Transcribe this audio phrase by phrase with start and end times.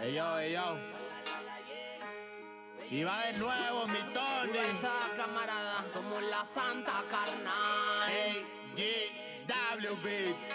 [0.00, 0.78] Ey yo, ey yo.
[2.90, 4.58] Y va de nuevo mi Tony.
[4.58, 8.08] Esa camarada, somos la santa carnal.
[8.76, 10.47] AGW Beats.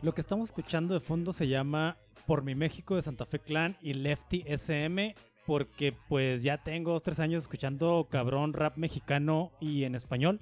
[0.00, 3.76] Lo que estamos escuchando de fondo se llama Por mi México de Santa Fe Clan
[3.82, 5.12] y Lefty SM,
[5.44, 10.38] porque pues ya tengo tres años escuchando cabrón rap mexicano y en español.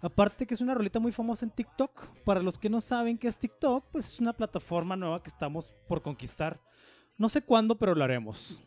[0.00, 1.90] Aparte que es una rolita muy famosa en TikTok.
[2.24, 5.72] Para los que no saben qué es TikTok, pues es una plataforma nueva que estamos
[5.88, 6.60] por conquistar.
[7.18, 8.62] No sé cuándo, pero lo haremos.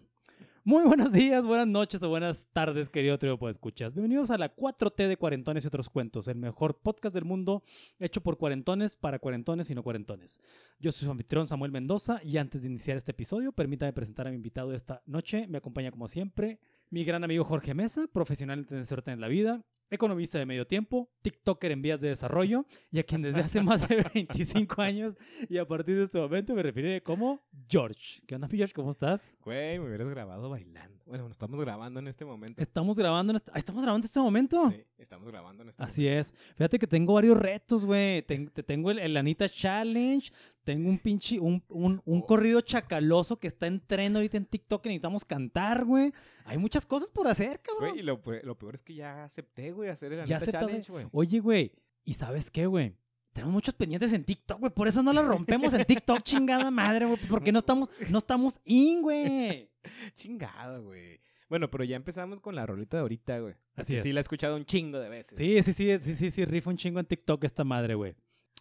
[0.66, 3.94] Muy buenos días, buenas noches o buenas tardes, querido trío de escuchas.
[3.94, 7.66] Bienvenidos a la 4T de Cuarentones y otros cuentos, el mejor podcast del mundo
[8.00, 10.40] hecho por cuarentones para cuarentones y no cuarentones.
[10.80, 14.30] Yo soy su anfitrión Samuel Mendoza y antes de iniciar este episodio, permítame presentar a
[14.30, 15.48] mi invitado de esta noche.
[15.50, 19.28] Me acompaña como siempre mi gran amigo Jorge Mesa, profesional en tener suerte en la
[19.28, 23.62] vida, economista de medio tiempo, TikToker en vías de desarrollo y a quien desde hace
[23.62, 25.16] más de 25 años
[25.50, 28.22] y a partir de este momento me referiré como George.
[28.28, 28.74] ¿Qué onda, George?
[28.74, 29.36] ¿Cómo estás?
[29.44, 31.02] Güey, me hubieras grabado bailando.
[31.06, 32.62] Bueno, estamos grabando en este momento.
[32.62, 34.72] Estamos grabando en este, ah, ¿estamos grabando en este momento.
[34.72, 36.34] Sí, estamos grabando en este Así es.
[36.56, 38.22] Fíjate que tengo varios retos, güey.
[38.24, 40.32] Ten- te tengo el, el Anita Challenge.
[40.64, 42.26] Tengo un pinche, un, un, un Oh.
[42.26, 46.14] corrido chacaloso que está en tren ahorita en TikTok que necesitamos cantar, güey.
[46.46, 47.90] Hay muchas cosas por hacer, cabrón.
[47.92, 50.40] Güey, y lo, pe- lo peor es que ya acepté, güey, hacer el ya.
[50.40, 51.08] Challenge, güey.
[51.12, 51.72] Oye, güey.
[52.06, 52.96] ¿Y sabes qué, güey?
[53.34, 54.72] Tenemos muchos pendientes en TikTok, güey.
[54.72, 57.18] Por eso no la rompemos en TikTok, chingada madre, güey.
[57.18, 59.70] Pues porque no estamos, no estamos in, güey.
[60.16, 61.20] Chingado, güey.
[61.50, 63.54] Bueno, pero ya empezamos con la rolita de ahorita, güey.
[63.76, 64.04] Así es.
[64.04, 65.38] Sí, la he escuchado un chingo de veces.
[65.38, 68.16] Sí, sí, sí, sí, sí, sí, rifa un chingo en TikTok esta madre, güey.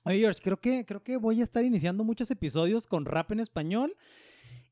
[0.04, 3.40] Oye, George, creo que, creo que voy a estar iniciando muchos episodios con rap en
[3.40, 3.96] español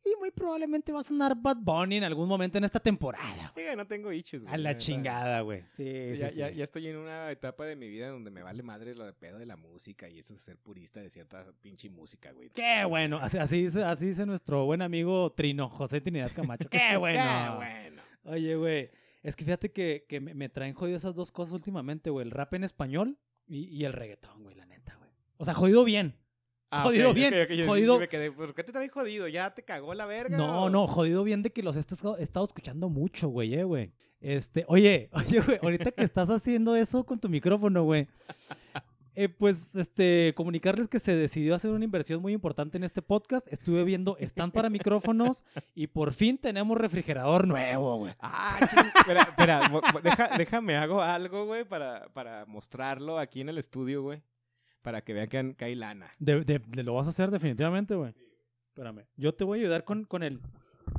[0.04, 3.52] y muy probablemente va a sonar Bad Bunny en algún momento en esta temporada.
[3.54, 3.64] güey.
[3.66, 4.54] Diga, no tengo issues, güey.
[4.54, 5.60] A la chingada, güey.
[5.68, 6.36] Sí, Sí, sí, ya, sí.
[6.36, 9.12] ya, ya estoy en una etapa de mi vida donde me vale madre lo de
[9.12, 12.48] pedo de la música y eso es ser purista de cierta pinche música, güey.
[12.50, 13.18] Qué bueno.
[13.18, 16.68] Así, así, dice, así dice nuestro buen amigo Trino, José Trinidad Camacho.
[16.70, 17.20] Qué bueno.
[17.22, 18.02] Qué bueno.
[18.24, 18.90] Oye, güey.
[19.22, 22.24] Es que fíjate que, que me, me traen jodido esas dos cosas últimamente, güey.
[22.24, 24.99] El rap en español y, y el reggaetón, güey, la neta, güey.
[25.40, 26.14] O sea, jodido bien.
[26.70, 29.26] Jodido Ah, ok, bien, ok, ok, yo jodido- me quedé, ¿Por qué te traes jodido?
[29.26, 30.36] ¿Ya te cagó la verga?
[30.36, 33.92] No, o- no, jodido bien de que los he estado, escuchando mucho, güey, eh, güey.
[34.20, 35.08] Este, oye,
[35.38, 38.06] oye, güey, ahorita que estás haciendo eso con tu micrófono, güey.
[39.16, 43.48] eh, pues, este, comunicarles que se decidió hacer una inversión muy importante en este podcast.
[43.52, 48.14] Estuve viendo stand para micrófonos y por fin tenemos refrigerador nuevo, güey.
[48.20, 48.58] Ah,
[48.96, 49.72] espera, espera,
[50.04, 54.22] deja- déjame hago algo, güey, para, para mostrarlo aquí en el estudio, güey.
[54.82, 56.10] Para que vean que, hay lana.
[56.18, 58.14] De, de- de- lo vas a hacer definitivamente, güey.
[58.68, 59.04] Espérame.
[59.16, 60.40] Yo te voy a ayudar con, con el.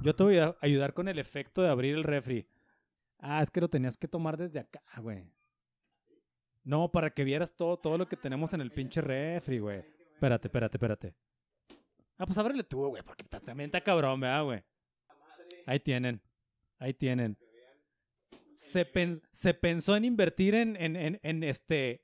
[0.03, 2.47] Yo te voy a ayudar con el efecto de abrir el refri.
[3.19, 5.25] Ah, es que lo tenías que tomar desde acá, güey.
[6.63, 9.79] No, para que vieras todo, todo lo que tenemos en el pinche refri, güey.
[10.13, 11.13] Espérate, espérate, espérate.
[12.17, 14.63] Ah, pues ábrele tú, güey, porque ta- también está cabrón, ¿verdad, güey?
[15.65, 16.21] Ahí tienen.
[16.77, 17.35] Ahí tienen.
[18.53, 22.03] Se, pen- se pensó en invertir en, en, en, en este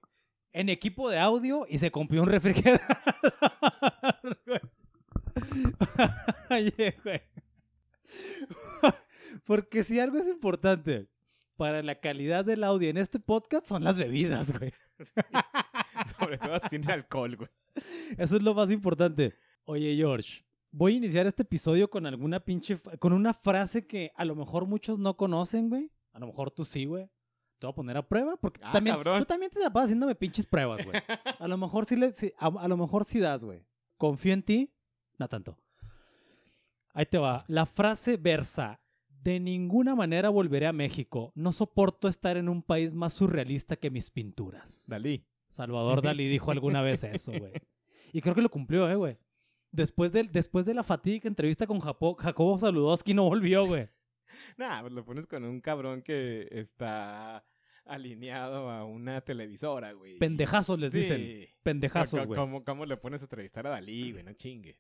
[0.58, 2.82] en equipo de audio y se compró un refrigerador.
[6.50, 7.22] Oye, güey.
[9.46, 11.10] Porque si algo es importante
[11.58, 14.74] para la calidad del audio en este podcast son las bebidas, güey.
[16.20, 17.50] Sobre todo si tiene alcohol, güey.
[18.18, 19.36] Eso es lo más importante.
[19.66, 22.80] Oye, George, voy a iniciar este episodio con alguna pinche.
[22.98, 25.92] con una frase que a lo mejor muchos no conocen, güey.
[26.14, 27.12] A lo mejor tú sí, güey.
[27.60, 29.20] Te voy a poner a prueba porque tú, Ah, también, cabrón.
[29.20, 31.02] tú también te la pasas haciéndome pinches pruebas, güey.
[31.40, 33.66] A lo mejor sí, le, sí- a, a lo mejor sí das, güey.
[33.98, 34.74] Confío en ti,
[35.18, 35.58] no tanto.
[36.94, 37.44] Ahí te va.
[37.48, 38.80] La frase versa.
[39.24, 41.32] De ninguna manera volveré a México.
[41.36, 44.86] No soporto estar en un país más surrealista que mis pinturas.
[44.88, 45.26] Dalí.
[45.50, 47.52] Salvador Dalí dijo alguna vez eso, güey.
[48.14, 49.18] Y creo que lo cumplió, eh, güey.
[49.72, 53.90] Después de, después de la fatídica entrevista con Japo- Jacobo Saludowski no volvió, güey.
[54.58, 57.46] Nah, pues lo pones con un cabrón que está
[57.86, 60.18] alineado a una televisora, güey.
[60.20, 61.18] Pendejazos les dicen.
[61.18, 61.48] Sí.
[61.64, 62.38] Pendejazos, Co- güey.
[62.40, 64.24] ¿Cómo, ¿Cómo le pones a entrevistar a Dalí, güey?
[64.24, 64.78] No chingue.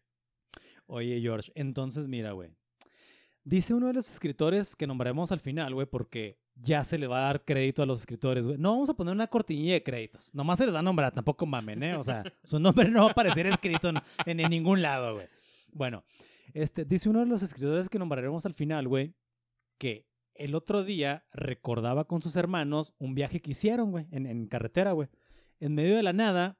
[0.87, 2.49] Oye, George, entonces mira, güey.
[3.43, 7.19] Dice uno de los escritores que nombraremos al final, güey, porque ya se le va
[7.19, 8.57] a dar crédito a los escritores, güey.
[8.57, 10.33] No vamos a poner una cortinilla de créditos.
[10.33, 11.95] Nomás se les va a nombrar, tampoco mamen, ¿eh?
[11.95, 12.59] O sea, su
[12.89, 15.27] nombre no va a aparecer escrito en, en- en ningún lado, güey.
[15.71, 16.03] Bueno,
[16.53, 19.13] este, dice uno de los escritores que nombraremos al final, güey,
[19.77, 24.47] que el otro día recordaba con sus hermanos un viaje que hicieron, güey, en, en
[24.47, 25.09] carretera, güey.
[25.59, 26.59] En medio de la nada,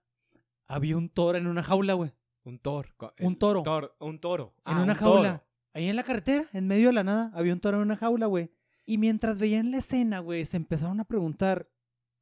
[0.67, 2.11] había un toro en una jaula, güey.
[2.43, 2.89] Un toro.
[3.19, 3.63] Un toro.
[3.63, 4.53] tor- un toro.
[4.65, 5.13] en Ah, una un toro.
[5.13, 5.43] jaula.
[5.73, 8.25] Ahí en la carretera, en medio de la nada, había un toro en una jaula,
[8.25, 8.49] güey.
[8.85, 11.69] Y mientras veían la escena, güey, se empezaron a preguntar,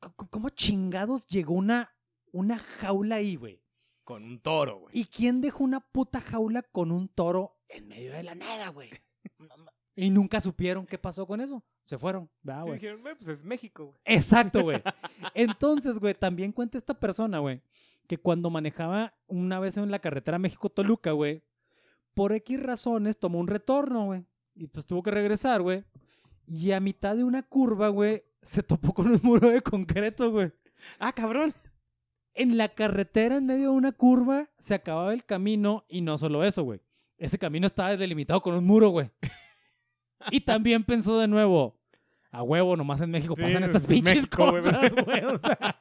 [0.01, 1.95] "¿C- c- ¿cómo chingados llegó una,
[2.31, 3.61] una jaula ahí, güey?
[4.03, 4.99] Con un toro, güey.
[4.99, 8.89] ¿Y quién dejó una puta jaula con un toro en medio de la nada, güey?
[9.95, 11.63] y nunca supieron qué pasó con eso.
[11.85, 12.29] Se fueron.
[12.41, 12.73] ¿verdad, Y güey?
[12.79, 13.97] dijeron, güey, pues es México, güey.
[14.05, 14.81] Exacto, güey.
[15.33, 17.61] Entonces, güey, también cuenta esta persona, güey,
[18.07, 21.41] que cuando manejaba una vez en la carretera México-Toluca, güey,
[22.13, 24.25] por X razones tomó un retorno, güey.
[24.55, 25.83] Y pues tuvo que regresar, güey.
[26.47, 30.51] Y a mitad de una curva, güey, se topó con un muro de concreto, güey.
[30.99, 31.53] Ah, cabrón.
[32.33, 36.43] En la carretera, en medio de una curva, se acababa el camino y no solo
[36.43, 36.81] eso, güey.
[37.17, 39.09] Ese camino estaba delimitado con un muro, güey.
[40.31, 41.79] Y también pensó de nuevo,
[42.31, 44.63] a huevo, nomás en México Sí, pasan es estas pinches México, güey.
[44.63, 45.23] cosas, güey.
[45.23, 45.77] o sea.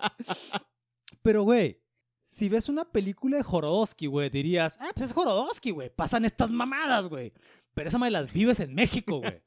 [1.22, 1.80] Pero, güey,
[2.20, 5.90] si ves una película de Jorodowski, güey, dirías, ah, pues es Jorodowski, güey.
[5.90, 7.32] Pasan estas mamadas, güey.
[7.74, 9.42] Pero esa me las vives en México, güey.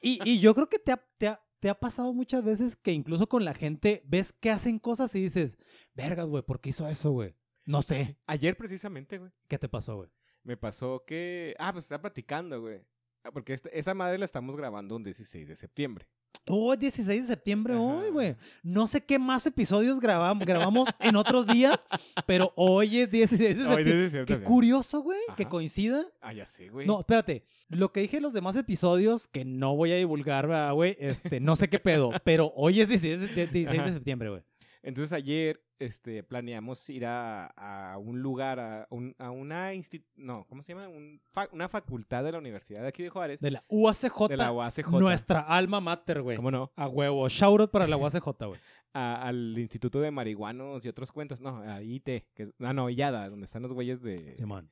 [0.00, 2.92] Y, y yo creo que te ha, te, ha, te ha pasado muchas veces que
[2.92, 5.58] incluso con la gente ves que hacen cosas y dices,
[5.94, 7.34] vergas, güey, ¿por qué hizo eso, güey?
[7.66, 8.18] No sé.
[8.26, 9.30] Ayer precisamente, güey.
[9.46, 10.10] ¿Qué te pasó, güey?
[10.42, 11.54] Me pasó que...
[11.58, 12.80] Ah, pues estaba platicando, güey.
[13.24, 16.06] Ah, Porque este- esa madre la estamos grabando un 16 de septiembre.
[16.48, 17.82] Oh, es 16 de septiembre Ajá.
[17.82, 18.36] hoy, güey.
[18.62, 21.84] No sé qué más episodios grabamos, grabamos en otros días,
[22.26, 23.94] pero hoy es 16 de Hoy septiembre.
[24.00, 26.06] 16 de Qué curioso, güey, que coincida.
[26.22, 26.86] Ah, ya sé, güey.
[26.86, 27.44] No, espérate.
[27.68, 31.40] Lo que dije en los demás episodios, que no voy a divulgar, ¿verdad, güey, este,
[31.40, 34.42] no sé qué pedo, pero hoy es 16 de, de- 16 de septiembre, güey.
[34.82, 39.70] Entonces ayer este, planeamos ir a, a un lugar, a, un- a una
[40.16, 40.88] no, ¿cómo se llama?
[40.88, 43.40] Un fa- una facultad de la Universidad de aquí de Juárez.
[43.40, 44.90] De la UACJ, de la UACJ.
[44.98, 46.36] nuestra alma mater, güey.
[46.36, 46.70] ¿Cómo no?
[46.76, 47.28] A huevo.
[47.28, 48.60] Shout out para la UACJ, güey.
[48.92, 51.40] Al Instituto de Marihuanos y otros cuentos.
[51.40, 52.04] No, a IT.
[52.04, 54.34] Que es, ah, no, Illada, donde están los güeyes de...
[54.34, 54.70] Simón.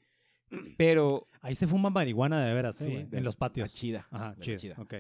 [0.77, 1.29] Pero...
[1.41, 3.75] Ahí se fuma marihuana de veras, eh, sí, de en los patios.
[3.75, 4.07] chida.
[4.11, 4.57] Ajá, chido.
[4.57, 4.75] chida.
[4.79, 4.95] Ok.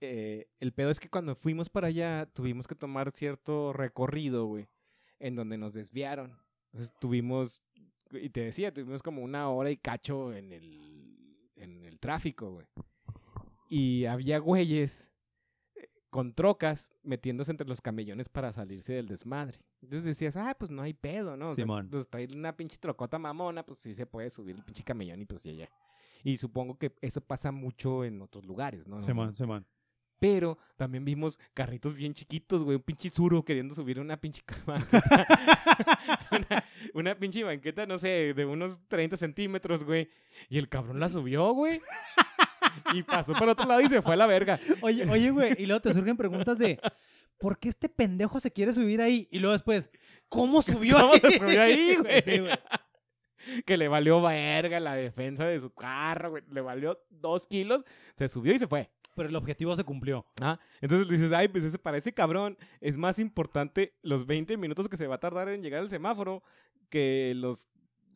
[0.00, 4.68] Eh, el pedo es que cuando fuimos para allá tuvimos que tomar cierto recorrido, güey,
[5.18, 6.38] en donde nos desviaron.
[6.72, 7.60] Entonces tuvimos,
[8.10, 12.66] y te decía, tuvimos como una hora y cacho en el, en el tráfico, güey.
[13.68, 15.10] Y había güeyes
[15.74, 19.60] eh, con trocas metiéndose entre los camellones para salirse del desmadre.
[19.82, 21.48] Entonces decías, ah, pues no hay pedo, ¿no?
[21.48, 21.88] O sea, Simón.
[21.90, 25.26] pues trae una pinche trocota mamona, pues sí se puede subir el pinche camellón y
[25.26, 25.70] pues ya, ya.
[26.22, 29.00] Y supongo que eso pasa mucho en otros lugares, ¿no?
[29.02, 29.66] Simón, Simón.
[30.20, 32.76] Pero también vimos carritos bien chiquitos, güey.
[32.76, 35.26] Un pinche suro queriendo subir una pinche banqueta.
[36.30, 36.64] una,
[36.94, 40.08] una pinche banqueta, no sé, de unos 30 centímetros, güey.
[40.48, 41.80] Y el cabrón la subió, güey.
[42.94, 44.60] Y pasó por otro lado y se fue a la verga.
[44.82, 46.78] Oye, oye, güey, y luego te surgen preguntas de
[47.38, 49.26] ¿por qué este pendejo se quiere subir ahí?
[49.32, 49.90] Y luego después,
[50.28, 51.20] ¿cómo subió ¿Cómo ahí?
[51.20, 52.22] se subió ahí, güey?
[52.22, 52.52] Sí, güey.
[53.64, 56.42] Que le valió verga la defensa de su carro, güey.
[56.50, 57.84] Le valió dos kilos,
[58.16, 58.90] se subió y se fue.
[59.16, 60.24] Pero el objetivo se cumplió.
[60.40, 64.88] Ah, entonces dices, ay, pues ese, para ese cabrón es más importante los 20 minutos
[64.88, 66.42] que se va a tardar en llegar al semáforo
[66.88, 67.68] que los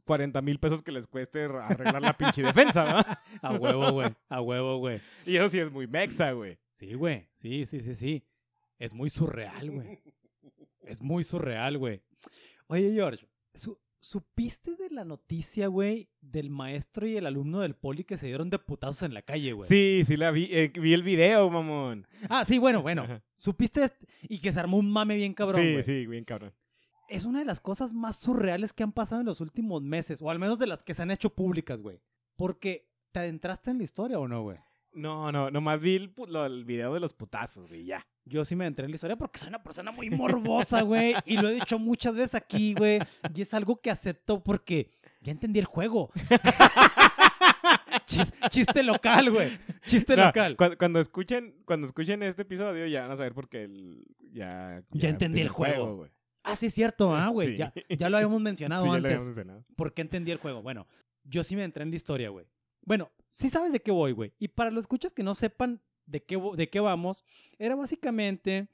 [0.04, 3.18] 40 mil pesos que les cueste arreglar la pinche defensa, ¿verdad?
[3.42, 4.14] A huevo, güey.
[4.28, 5.00] A huevo, güey.
[5.26, 6.58] Y eso sí es muy mexa, güey.
[6.70, 7.26] Sí, güey.
[7.32, 8.24] Sí, sí, sí, sí.
[8.78, 10.00] Es muy surreal, güey.
[10.82, 12.02] Es muy surreal, güey.
[12.66, 18.04] Oye, George, su- ¿supiste de la noticia, güey, del maestro y el alumno del poli
[18.04, 19.68] que se dieron de putazos en la calle, güey?
[19.68, 22.06] Sí, sí la vi, eh, vi el video, mamón.
[22.28, 23.06] Ah, sí, bueno, bueno.
[23.38, 23.90] ¿Supiste
[24.22, 25.82] y que se armó un mame bien cabrón, sí, güey?
[25.82, 26.52] sí, bien cabrón.
[27.08, 30.30] Es una de las cosas más surreales que han pasado en los últimos meses, o
[30.30, 32.00] al menos de las que se han hecho públicas, güey.
[32.36, 34.58] Porque, ¿te adentraste en la historia o no, güey?
[34.92, 38.06] No, no, nomás vi el, pu- lo- el video de los putazos, güey, ya.
[38.26, 41.14] Yo sí me entré en la historia porque soy una persona muy morbosa, güey.
[41.26, 42.98] Y lo he dicho muchas veces aquí, güey.
[43.34, 44.88] Y es algo que acepto porque
[45.20, 46.10] ya entendí el juego.
[48.06, 49.58] Chis- chiste local, güey.
[49.86, 50.56] Chiste No, local.
[50.56, 54.82] Cuando, cuando escuchen, cuando escuchen este episodio ya van a saber por qué el, ya,
[54.92, 55.96] Ya entendí el juego.
[55.96, 56.10] güey.
[56.42, 57.52] Ah, sí, es cierto, ah, güey.
[57.52, 57.56] Sí.
[57.56, 59.06] Ya, ya lo habíamos mencionado Sí, ya lo antes.
[59.12, 59.64] habíamos mencionado.
[59.76, 60.62] ¿Por qué entendí el juego?
[60.62, 60.86] Bueno,
[61.24, 62.46] yo sí me entré en la historia, güey.
[62.82, 64.32] Bueno, sí sabes de qué voy, güey.
[64.38, 67.24] Y para los escuchas que no sepan de qué, de qué vamos,
[67.58, 68.68] era básicamente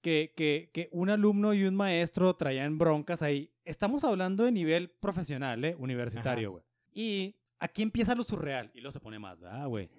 [0.00, 3.50] que, que, que un alumno y un maestro traían broncas ahí.
[3.64, 5.74] Estamos hablando de nivel profesional, ¿eh?
[5.78, 6.64] Universitario, güey.
[6.92, 8.70] Y aquí empieza lo surreal.
[8.74, 9.90] Y luego se pone más, ¿verdad, güey?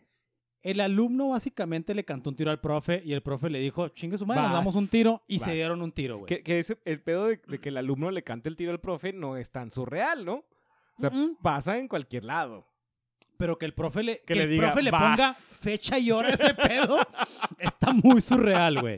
[0.62, 4.18] El alumno básicamente le cantó un tiro al profe y el profe le dijo, chingue
[4.18, 6.28] su madre, nos Vas, damos un tiro y se dieron un tiro, güey.
[6.28, 8.80] Que, que ese, el pedo de, de que el alumno le cante el tiro al
[8.80, 10.44] profe no es tan surreal, ¿no?
[10.98, 12.66] O sea, pasa en cualquier lado.
[13.38, 15.02] Pero que el profe le, que le el diga, profe le "Vas".
[15.04, 16.98] ponga fecha y hora a ese pedo
[17.60, 18.98] está muy surreal, güey.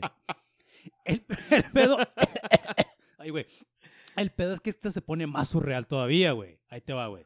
[1.04, 1.98] El, el pedo.
[3.18, 3.46] Ay, güey.
[4.16, 6.58] El pedo es que este se pone más surreal todavía, güey.
[6.68, 7.24] Ahí te va, güey.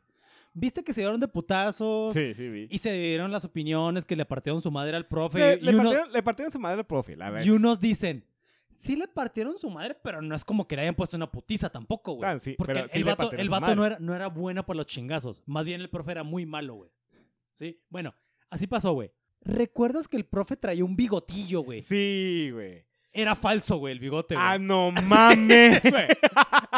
[0.52, 2.14] ¿Viste que se dieron de putazos?
[2.14, 2.68] Sí, sí, vi.
[2.70, 5.38] Y se dieron las opiniones que le partieron su madre al profe.
[5.38, 7.44] Le, y, le uno- partieron, le partieron su madre al profe, la verdad.
[7.46, 8.24] y unos dicen,
[8.70, 11.70] sí le partieron su madre, pero no es como que le hayan puesto una putiza
[11.70, 12.30] tampoco, güey.
[12.30, 14.76] Ah, sí, Porque pero el, sí el vato, el no, era, no era buena por
[14.76, 15.42] los chingazos.
[15.46, 16.90] Más bien el profe era muy malo, güey.
[17.54, 17.80] ¿Sí?
[17.88, 18.14] Bueno,
[18.50, 19.10] así pasó, güey.
[19.40, 21.82] ¿Recuerdas que el profe traía un bigotillo, güey?
[21.82, 22.84] Sí, güey.
[23.12, 24.46] Era falso, güey, el bigote, güey.
[24.46, 25.80] Ah, no mames.
[25.90, 26.08] Güey,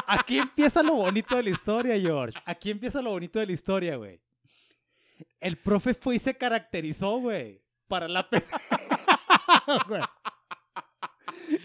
[0.07, 2.39] Aquí empieza lo bonito de la historia, George.
[2.45, 4.21] Aquí empieza lo bonito de la historia, güey.
[5.41, 7.63] El profe fue y se caracterizó, güey.
[7.89, 8.29] Para la.
[9.89, 10.03] Güey.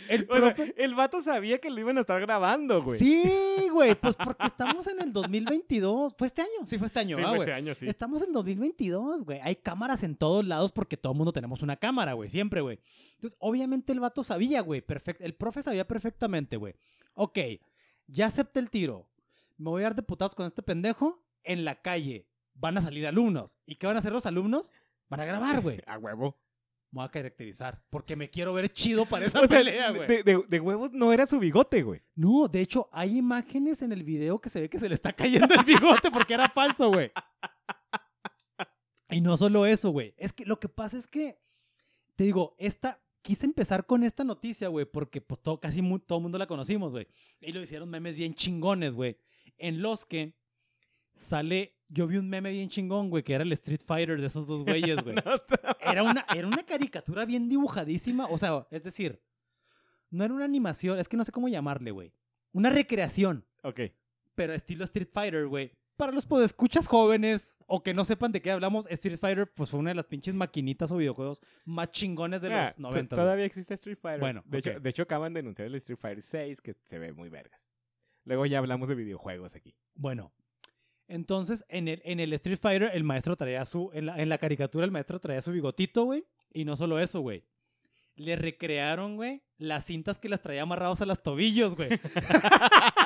[0.10, 0.74] El profe...
[0.78, 3.00] el vato sabía que lo iban a estar grabando, güey.
[3.00, 3.24] Sí,
[3.72, 6.16] güey, pues porque estamos en el 2022.
[6.18, 6.66] ¿Fue este año?
[6.66, 7.42] Sí, fue este año, Sí, ah, fue güey.
[7.50, 7.88] este año, sí.
[7.88, 9.40] Estamos en 2022, güey.
[9.44, 12.30] Hay cámaras en todos lados porque todo el mundo tenemos una cámara, güey.
[12.30, 12.80] Siempre, güey.
[13.16, 14.82] Entonces, obviamente el vato sabía, güey.
[14.82, 16.76] perfect- El profe sabía perfectamente, güey.
[17.14, 17.38] Ok,
[18.08, 19.08] ya acepté el tiro.
[19.58, 22.28] Me voy a dar de putazos con este pendejo en la calle.
[22.54, 23.58] Van a salir alumnos.
[23.66, 24.72] ¿Y qué van a hacer los alumnos?
[25.10, 25.82] Van a grabar, güey.
[25.88, 26.38] A huevo.
[26.92, 30.08] Me voy a caracterizar porque me quiero ver chido para esa O sea, pelea, güey.
[30.08, 32.02] de, de- de huevos no era su bigote, güey.
[32.16, 35.14] No, de hecho, hay imágenes en el video que se ve que se le está
[35.14, 37.12] cayendo el bigote porque era falso, güey.
[39.10, 40.14] Y no solo eso, güey.
[40.18, 41.38] Es que lo que pasa es que,
[42.16, 46.24] te digo, esta, quise empezar con esta noticia, güey, porque pues todo, casi todo el
[46.24, 47.08] mundo la conocimos, güey.
[47.42, 49.18] Y lo hicieron memes bien chingones, güey.
[49.58, 50.34] En los que
[51.14, 54.48] sale, yo vi un meme bien chingón, güey, que era el Street Fighter de esos
[54.48, 55.16] dos güeyes, güey.
[55.82, 58.28] Era una, era una caricatura bien dibujadísima.
[58.28, 59.22] O sea, es decir,
[60.10, 62.14] no era una animación, es que no sé cómo llamarle, güey.
[62.54, 63.82] Una recreación, Ok.
[64.36, 65.72] pero estilo Street Fighter, güey.
[65.98, 69.80] Para los podescuchas jóvenes o que no sepan de qué hablamos, Street Fighter pues fue
[69.80, 73.16] una de las pinches maquinitas o videojuegos más chingones de Ah, los to- 90.
[73.16, 73.24] güey.
[73.26, 74.20] Todavía existe Street Fighter.
[74.22, 77.12] Bueno, de, hecho, de hecho, acaban de anunciar el Street Fighter 6 que se ve
[77.14, 77.72] muy vergas.
[78.24, 79.76] Luego ya hablamos de videojuegos aquí.
[79.94, 80.32] Bueno,
[81.12, 84.38] entonces en el, en el Street Fighter el maestro traía su, en la, en la
[84.38, 86.26] caricatura el maestro traía su bigotito, güey.
[86.54, 87.44] Y no solo eso, güey.
[88.16, 91.90] Le recrearon, güey, las cintas que las traía amarrados a los tobillos, güey.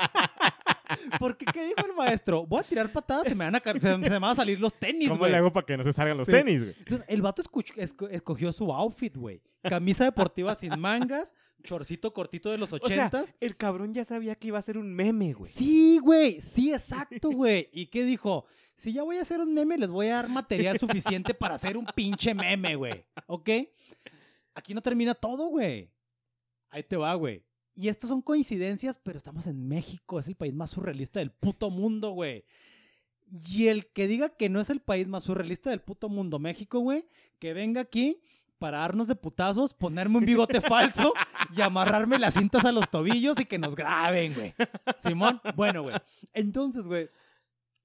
[1.20, 2.46] Porque, ¿qué dijo el maestro?
[2.46, 4.74] Voy a tirar patadas, se me van a, se, se me van a salir los
[4.74, 5.32] tenis, ¿Cómo güey.
[5.32, 6.32] le hago para que no se salgan los Sí.
[6.32, 6.76] tenis, güey?
[6.80, 7.42] Entonces, el vato
[8.12, 9.42] escogió su outfit, güey.
[9.64, 11.34] Camisa deportiva sin mangas,
[11.64, 13.36] chorcito cortito de los O sea, ochentas.
[13.40, 15.52] el cabrón ya sabía que iba a ser un meme, güey.
[15.52, 17.70] Sí, güey, sí, exacto, güey.
[17.74, 18.46] ¿Y qué dijo?
[18.76, 21.78] Si ya voy a hacer un meme, les voy a dar material suficiente para hacer
[21.78, 23.06] un pinche meme, güey.
[23.28, 23.50] ¿Ok?
[24.54, 25.90] Aquí no termina todo, güey.
[26.70, 27.42] Ahí te va, güey.
[27.76, 31.70] Y estas son coincidencias, pero estamos en México, es el país más surrealista del puto
[31.70, 32.46] mundo, güey.
[33.50, 36.80] Y el que diga que no es el país más surrealista del puto mundo, México,
[36.80, 37.06] güey,
[37.40, 38.22] que venga aquí
[38.60, 41.14] para darnos de putazos, ponerme un bigote falso
[41.56, 44.54] y amarrarme las cintas a los tobillos y que nos graben, güey.
[45.00, 45.96] Simón, bueno, güey.
[46.34, 47.10] Entonces, güey,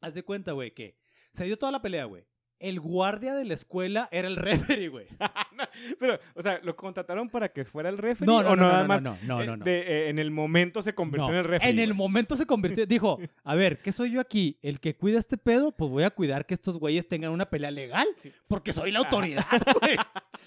[0.00, 0.96] haz de cuenta, güey, que
[1.32, 2.24] se dio toda la pelea, güey.
[2.60, 4.36] El guardia de la escuela era el
[4.78, 5.06] referee, güey.
[5.98, 8.26] Pero, o sea, ¿lo contrataron para que fuera el referee?
[8.26, 9.64] No, no, o no, nada no, más no, no, eh, no, no.
[9.64, 11.70] de- eh, en el momento se convirtió en el referee.
[11.70, 11.96] En el güey?
[11.98, 14.58] momento se convirtió, dijo, a ver, ¿qué soy yo aquí?
[14.62, 15.72] ¿El que cuida este pedo?
[15.72, 18.30] Pues voy a cuidar que estos güeyes tengan una pelea legal, Sí.
[18.46, 19.46] porque soy la autoridad,
[19.80, 19.96] güey.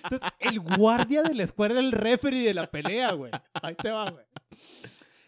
[0.03, 3.32] Entonces, el guardia de la escuela era el referee de la pelea, güey.
[3.53, 4.25] Ahí te va, güey.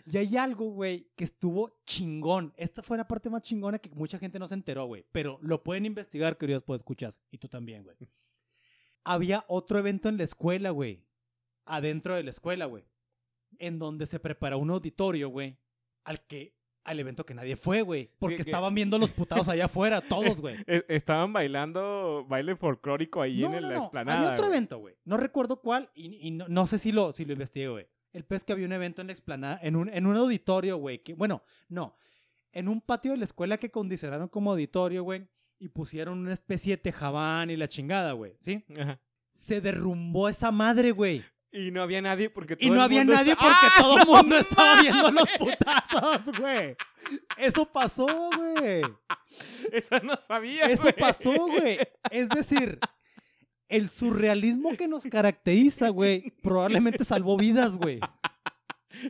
[0.08, 2.54] Y hay algo, güey, que estuvo chingón.
[2.58, 5.04] Esta fue la parte más chingona que mucha gente no se enteró, güey.
[5.12, 7.96] Pero lo pueden investigar, queridos escuchas Y tú también, güey.
[9.04, 11.04] Había otro evento en la escuela, güey.
[11.66, 12.84] Adentro de la escuela, güey.
[13.58, 15.58] En donde se preparó un auditorio, güey.
[16.04, 16.54] Al que...
[16.84, 18.12] Al evento que nadie fue, güey.
[18.20, 18.50] Porque ¿Qué- qué?
[18.52, 20.56] estaban viendo los putados allá afuera, todos, güey.
[20.68, 24.20] Eh, Estaban bailando baile folclórico ahí en el- la explanada.
[24.20, 24.56] Había otro güey.
[24.58, 24.96] evento, güey.
[25.04, 27.88] No recuerdo cuál y, y no, no sé si lo, si lo investigué, güey.
[28.16, 31.00] El pez que había un evento en la explanada, en un, en un auditorio, güey.
[31.04, 31.98] Que, bueno, no.
[32.54, 35.28] En un patio de la escuela que condicionaron como auditorio, güey.
[35.60, 38.38] Y pusieron una especie de tejabán y la chingada, güey.
[38.40, 38.64] ¿Sí?
[38.80, 39.00] Ajá.
[39.34, 41.24] Se derrumbó esa madre, güey.
[41.52, 43.74] Y no había nadie porque Y todo no el había mundo nadie está- porque ¡Ah!
[43.78, 46.76] todo el mundo estaba viendo los putazos, güey.
[47.38, 48.06] Eso pasó,
[48.36, 48.82] güey.
[49.72, 50.96] Eso no sabía, Eso güey.
[50.98, 51.80] pasó, güey.
[52.12, 52.80] Es decir,
[53.76, 58.00] el surrealismo que nos caracteriza, güey, probablemente salvó vidas, güey.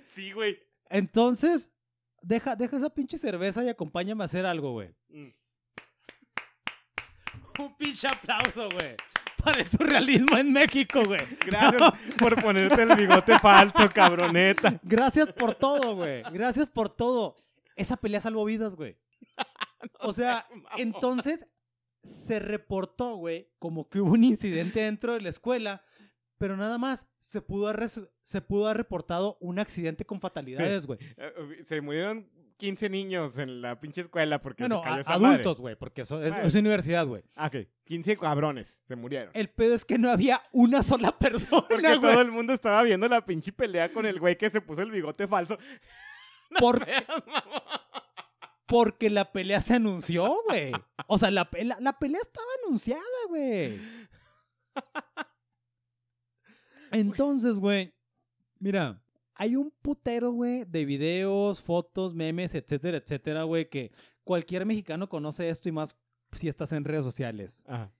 [0.08, 0.58] Sí, güey.
[0.90, 1.70] Entonces,
[2.24, 4.90] deja, deja esa pinche cerveza y acompáñame a hacer algo, güey.
[5.10, 5.30] Mm.
[7.60, 8.96] Un pinche aplauso, güey.
[9.44, 11.22] Para el surrealismo en México, güey.
[11.46, 14.80] Gracias por ponerte el bigote falso, cabroneta.
[14.82, 16.24] Gracias por todo, güey.
[16.32, 17.36] Gracias por todo.
[17.76, 18.98] Esa pelea salvó vidas, güey.
[20.00, 21.40] O sea, entonces
[22.28, 25.84] se reportó, güey, como que hubo un incidente dentro de la escuela,
[26.38, 31.00] pero nada más se pudo haber, se pudo haber reportado un accidente con fatalidades, güey.
[31.18, 35.60] Eh, Se murieron 15 niños en la pinche escuela porque Bueno, se cayó esa adultos,
[35.60, 37.24] güey, porque eso es, es universidad, güey.
[37.36, 37.68] Ah, ok.
[37.86, 39.30] 15 cabrones se murieron.
[39.34, 42.00] El pedo es que no había una sola persona, Porque güey.
[42.00, 44.92] todo el mundo estaba viendo la pinche pelea con el güey que se puso el
[44.92, 45.58] bigote falso.
[46.60, 46.86] Por-
[48.66, 50.72] porque la pelea se anunció, güey.
[51.08, 53.80] O sea, la, la, la pelea estaba anunciada, güey.
[56.92, 57.94] Entonces, güey,
[58.60, 59.02] mira,
[59.34, 63.92] hay un putero, güey, de videos, fotos, memes, etcétera, etcétera, güey, que
[64.24, 65.98] cualquier mexicano conoce esto y más
[66.32, 67.64] si estás en redes sociales.
[67.68, 67.92] Ajá.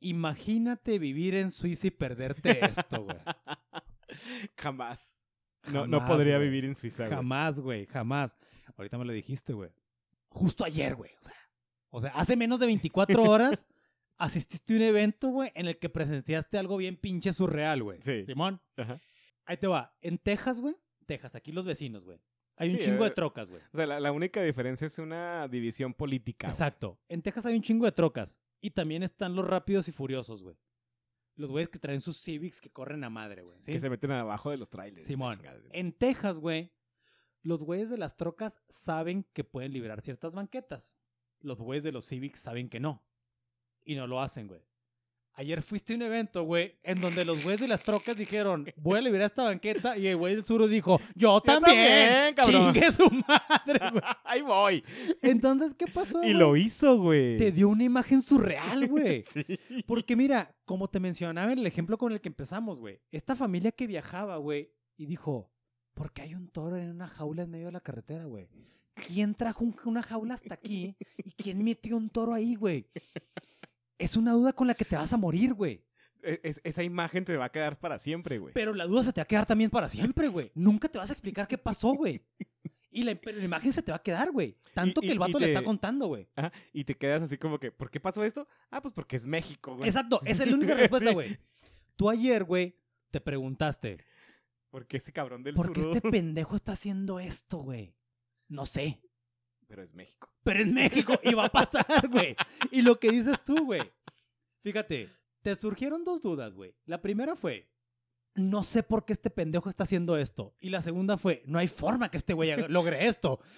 [0.00, 3.16] Imagínate vivir en Suiza y perderte esto, güey.
[4.56, 5.00] Jamás.
[5.72, 7.04] No, no podría vivir en Suiza.
[7.04, 7.16] güey.
[7.16, 8.36] Jamás, güey, jamás.
[8.76, 9.70] Ahorita me lo dijiste, güey.
[10.36, 11.10] Justo ayer, güey.
[11.18, 11.34] O sea,
[11.90, 13.66] o sea, hace menos de 24 horas
[14.18, 18.00] asististe a un evento, güey, en el que presenciaste algo bien pinche surreal, güey.
[18.02, 18.24] Sí.
[18.24, 19.00] Simón, Ajá.
[19.46, 19.94] ahí te va.
[20.00, 20.74] En Texas, güey.
[21.06, 22.18] Texas, aquí los vecinos, güey.
[22.56, 23.62] Hay un Sí, chingo eh, de trocas, güey.
[23.72, 26.48] O sea, la, la única diferencia es una división política.
[26.48, 26.98] Exacto.
[27.08, 28.40] En Texas hay un chingo de trocas.
[28.60, 30.56] Y también están los rápidos y furiosos, güey.
[31.34, 33.60] Los güeyes que traen sus Civics que corren a madre, güey.
[33.60, 33.72] ¿sí?
[33.72, 35.04] Que se meten abajo de los trailers.
[35.06, 35.38] Simón,
[35.70, 36.72] en Texas, güey,
[37.42, 40.98] los güeyes de las trocas saben que pueden liberar ciertas banquetas.
[41.40, 43.04] Los güeyes de los Civics saben que no.
[43.84, 44.62] Y no lo hacen, güey.
[45.38, 48.98] Ayer fuiste a un evento, güey, en donde los güeyes de las trocas dijeron, voy
[48.98, 52.72] a liberar esta banqueta, y el güey del sur dijo, yo también, también, cabrón".
[52.72, 54.02] chingue su madre, güey.
[54.24, 54.82] Ahí voy.
[55.20, 56.34] Entonces, ¿qué pasó, Y güey?
[56.38, 57.36] lo hizo, güey.
[57.36, 59.24] Te dio una imagen surreal, güey.
[59.30, 59.44] Sí.
[59.86, 63.02] Porque mira, como te mencionaba en el ejemplo con el que empezamos, güey.
[63.10, 65.52] Esta familia que viajaba, güey, y dijo,
[65.96, 68.46] ¿por qué hay un toro en una jaula en medio de la carretera, güey?
[68.94, 70.94] ¿Quién trajo un- una jaula hasta aquí?
[71.24, 72.86] ¿Y quién metió un toro ahí, güey?
[73.98, 75.82] Es una duda con la que te vas a morir, güey.
[76.22, 78.52] E- es- esa imagen te va a quedar para siempre, güey.
[78.52, 80.50] Pero la duda se te va a quedar también para siempre, güey.
[80.54, 82.22] Nunca te vas a explicar qué pasó, güey.
[82.90, 84.56] Y la, pero la imagen se te va a quedar, güey.
[84.74, 86.28] Tanto Y- que el vato le está contando, güey.
[86.34, 88.46] Ajá, Y te quedas así como que, ¿por qué pasó esto?
[88.70, 89.88] Ah, pues porque es México, güey.
[89.88, 91.14] Exacto, esa es la única respuesta, Sí.
[91.14, 91.38] güey.
[91.96, 92.76] Tú ayer, güey,
[93.10, 93.98] te preguntaste,
[94.76, 95.96] Porque ese cabrón del ¿Por qué sur.
[95.96, 97.94] este pendejo está haciendo esto, güey?
[98.48, 99.00] No sé.
[99.66, 100.28] Pero es México.
[100.42, 102.36] Pero en México y va a pasar, güey.
[102.70, 103.90] Y lo que dices tú, güey.
[104.60, 105.08] Fíjate,
[105.40, 106.74] te surgieron dos dudas, güey.
[106.84, 107.70] La primera fue,
[108.34, 110.54] no sé por qué este pendejo está haciendo esto.
[110.60, 113.40] Y la segunda fue, no hay forma que este güey logre esto.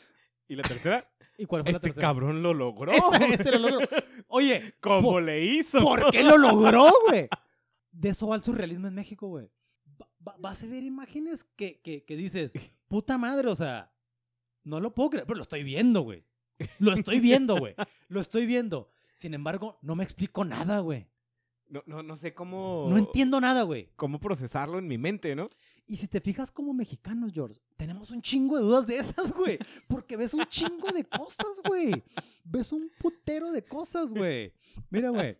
[0.50, 2.06] Y la tercera, ¿Y cuál fue la este tercera?
[2.06, 2.92] cabrón lo logró.
[2.92, 3.88] Este, este lo logró.
[4.28, 5.82] Oye, ¿Cómo le hizo?
[5.82, 7.28] ¿por qué lo logró, güey?
[7.90, 9.50] De eso va el surrealismo en México, güey.
[10.28, 12.52] Va- va- vas a ver imágenes que, que, que dices,
[12.88, 13.92] puta madre, o sea,
[14.64, 16.24] no lo puedo creer, pero lo estoy viendo, güey.
[16.78, 17.74] Lo estoy viendo, güey.
[18.08, 18.90] Lo estoy viendo.
[19.14, 21.06] Sin embargo, no me explico nada, güey.
[21.68, 22.86] No, no, no sé cómo.
[22.88, 23.90] No entiendo nada, güey.
[23.96, 25.50] Cómo procesarlo en mi mente, ¿no?
[25.86, 29.58] Y si te fijas como mexicanos, George, tenemos un chingo de dudas de esas, güey.
[29.86, 32.02] Porque ves un chingo de cosas, güey.
[32.44, 34.52] Ves un putero de cosas, güey.
[34.90, 35.36] Mira, güey.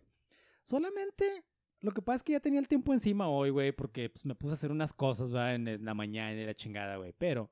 [0.63, 1.43] Solamente
[1.81, 4.35] lo que pasa es que ya tenía el tiempo encima hoy, güey, porque pues, me
[4.35, 5.55] puse a hacer unas cosas, ¿verdad?
[5.55, 7.13] En, la mañana y la chingada, güey.
[7.17, 7.49] Pero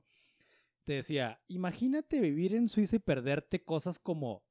[0.84, 4.42] te decía, imagínate vivir en Suiza y perderte cosas como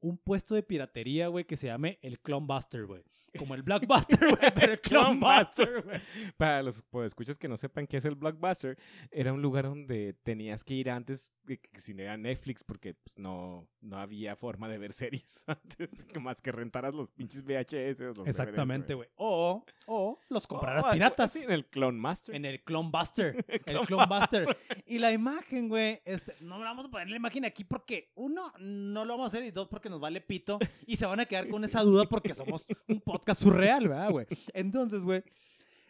[0.00, 3.02] un puesto de piratería, güey, que se llame el Clonbuster, güey.
[3.36, 6.00] Como el Blockbuster, güey, pero el Clonbuster, güey.
[6.36, 8.78] Para los escuchas que no sepan qué es el Blockbuster,
[9.10, 13.18] era un lugar donde tenías que ir antes que si no era Netflix, porque pues,
[13.18, 18.16] no, no había forma de ver series antes, que más que rentaras los pinches VHS.
[18.16, 19.08] los Exactamente, güey.
[19.16, 21.32] O, o los compraras Oh, piratas.
[21.32, 22.34] Sí, en el Clone Master.
[22.34, 23.44] En el Clonbuster.
[23.48, 24.56] el Clone Clonbuster.
[24.86, 29.04] Y la imagen, güey, este, no vamos a poner la imagen aquí porque, uno, no
[29.04, 31.48] lo vamos a hacer y dos, porque nos vale pito y se van a quedar
[31.48, 34.26] con esa duda porque somos un podcast surreal, ¿verdad, güey?
[34.54, 35.22] Entonces, güey,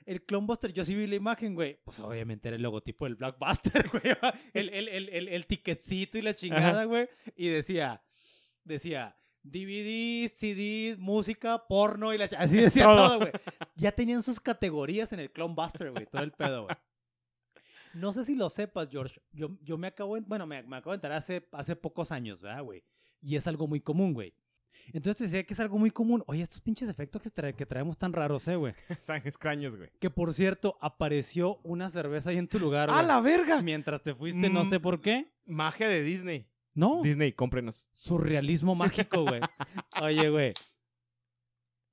[0.07, 1.79] el Clonbuster, yo sí vi la imagen, güey.
[1.85, 4.17] Pues obviamente era el logotipo del Blockbuster, güey.
[4.55, 7.09] El, el, el, el, ticketcito y la chingada, güey.
[7.37, 8.03] Y decía,
[8.65, 13.19] decía, DVDs, CDs, música, porno y la Así decía Todo.
[13.19, 13.33] güey.
[13.77, 16.07] Ya tenían sus categorías en el Clonbuster, güey.
[16.07, 16.77] Todo el pedo, güey.
[17.95, 19.21] No sé si lo sepas, George.
[19.33, 22.43] Yo, yo me acabo, de- bueno, me, me acabo de enterar hace, hace pocos años,
[22.43, 22.85] ¿verdad, güey?
[23.21, 24.35] Y es algo muy común, güey.
[24.93, 26.23] Entonces decía que es algo muy común.
[26.27, 28.75] Oye, estos pinches efectos que, trae- que traemos tan raros, ¿eh, güey?
[28.89, 29.91] Están extraños, güey.
[30.01, 33.07] Que por cierto, apareció una cerveza ahí en tu lugar, ¡A güey.
[33.07, 33.61] la verga!
[33.63, 34.71] Mientras te fuiste, no Mm.
[34.71, 35.31] sé por qué.
[35.47, 36.47] Magia de Disney.
[36.75, 37.03] No.
[37.03, 37.89] Disney, cómprenos.
[37.95, 39.41] Surrealismo mágico, güey.
[40.03, 40.53] Oye, güey.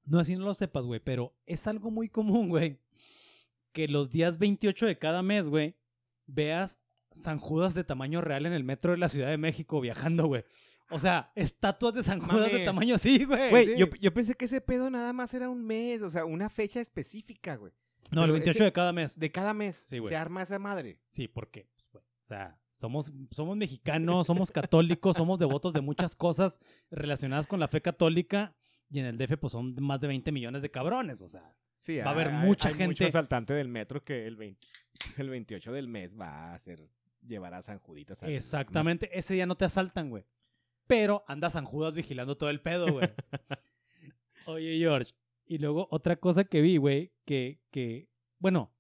[0.06, 2.80] No así no lo sepas, güey, pero es algo muy común, güey.
[3.72, 5.76] Que los días 28 de cada mes, güey,
[6.28, 6.80] veas
[7.12, 10.46] San Judas de tamaño real en el metro de la Ciudad de México viajando, güey.
[10.92, 13.50] O sea, estatuas de San Judas de tamaño así, güey.
[13.50, 13.74] Güey, sí.
[13.78, 16.80] yo, yo pensé que ese pedo nada más era un mes, o sea, una fecha
[16.80, 17.74] específica, güey.
[18.12, 19.18] No, el pero 28 ese- de cada mes.
[19.20, 20.10] De cada mes Sí, güey.
[20.10, 21.00] se arma esa madre.
[21.10, 21.68] Sí, ¿por qué?
[21.76, 26.60] Pues, güey, o sea, Somos, somos mexicanos, somos católicos, somos devotos de muchas cosas
[26.92, 28.54] relacionadas con la fe católica.
[28.90, 31.56] Y en el DF, pues son más de 20 millones de cabrones, o sea.
[31.80, 34.68] Sí, Va a haber hay- mucha hay gente- Mucho asaltante del metro que el, 20
[35.18, 36.88] el 28 del mes va a hacer
[37.26, 38.22] llevar a San Juditas.
[38.22, 40.26] a- Exactamente, ese día no te asaltan, güey.
[40.88, 43.10] Pero anda San Judas vigilando todo el pedo, güey.
[44.46, 45.14] Oye, George,
[45.48, 48.08] y luego otra cosa que vi, güey, que, que,
[48.40, 48.72] bueno,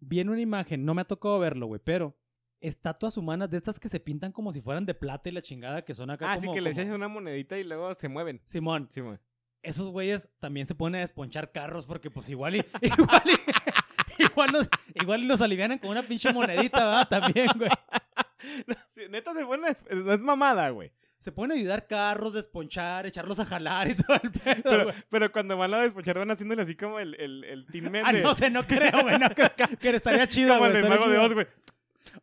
[0.00, 2.16] vi en una imagen, no me ha tocado verlo, güey, pero
[2.60, 5.84] estatuas humanas de estas que se pintan como si fueran de plata y la chingada
[5.84, 6.52] que son acá Ah, como...
[6.52, 8.40] sí, que le como- echas una monedita y luego se mueven.
[8.44, 9.20] Simón, mueven.
[9.62, 14.50] esos güeyes también se ponen a desponchar carros porque pues igual y, igual y, igual
[14.52, 17.08] los, igual y los alivianan con una pinche monedita, ¿verdad?
[17.08, 17.70] También, güey.
[18.88, 19.74] Sí, neta se pone.
[19.90, 20.92] No es mamada, güey.
[21.24, 25.56] Se pueden ayudar carros, desponchar, echarlos a jalar y todo el pedo, Pero, pero cuando
[25.56, 28.50] van a despochar van haciéndole así como el, el, el Man Ah, de- no sé,
[28.50, 29.18] no creo, güey.
[29.18, 29.48] No creo
[29.80, 31.16] que estaría chido, como el del Mago de.
[31.16, 31.46] Oz, güey.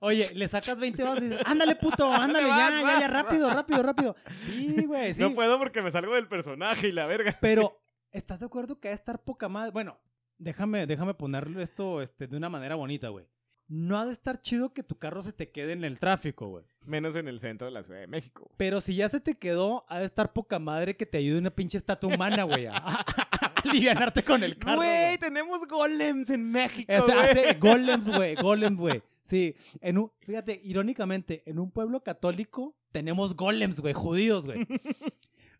[0.02, 3.50] Oye, le sacas 20 vasos y dices, ándale, puto, ándale, vas, ya, ya, ya, rápido,
[3.52, 4.16] rápido, rápido.
[4.46, 5.20] Sí, güey, sí.
[5.20, 7.36] No puedo porque me salgo del personaje y la verga.
[7.42, 9.72] Pero, ¿estás de acuerdo que va a estar poca madre?
[9.72, 9.98] Bueno,
[10.38, 13.26] déjame, déjame ponerlo esto este, de una manera bonita, güey.
[13.74, 16.66] No ha de estar chido que tu carro se te quede en el tráfico, güey.
[16.86, 18.44] Menos en el centro de la Ciudad de México.
[18.44, 18.56] güey.
[18.58, 21.52] Pero si ya se te quedó, ha de estar poca madre que te ayude una
[21.52, 22.66] pinche estatua humana, güey.
[22.66, 24.78] A, a- a alivianarte con el carro.
[24.78, 25.18] Güey, güey.
[25.20, 27.30] tenemos golems en México, O sea, güey.
[27.30, 29.02] hace golems, güey, golems, güey.
[29.24, 34.68] Sí, en un, fíjate, irónicamente, en un pueblo católico tenemos golems, güey, judíos, güey.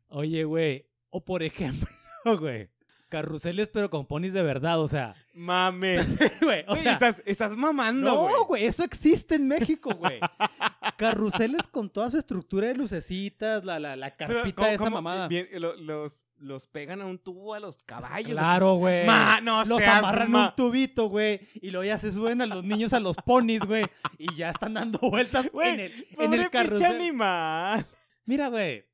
[0.10, 1.88] Oye, güey, o por ejemplo,
[2.40, 2.68] güey,
[3.12, 6.08] carruseles pero con ponis de verdad, o sea, Mames.
[6.42, 8.64] güey, o Güey, sea, estás, estás mamando, no, güey.
[8.66, 10.20] eso existe en México, güey.
[10.98, 15.28] Carruseles con toda su estructura de lucecitas, la, la, la carpita ¿cómo- de esa mamada.
[15.28, 18.32] Bien, lo- los, los pegan a un tubo a los caballos.
[18.32, 19.06] Claro, güey.
[19.44, 21.40] No los amarran ma- un tubito, güey.
[21.56, 23.86] Y luego ya se suben a los niños a los ponis, güey.
[24.18, 26.96] Y ya están dando vueltas Güey, en el, en el carrusel.
[26.96, 27.86] animal.
[28.26, 28.86] Mira, güey.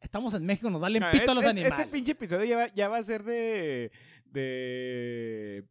[0.00, 1.78] Estamos en México, nos valen Ah, pito es- los es- animales.
[1.78, 3.90] Este pinche episodio ya va, ya va a ser de.
[4.26, 5.64] de.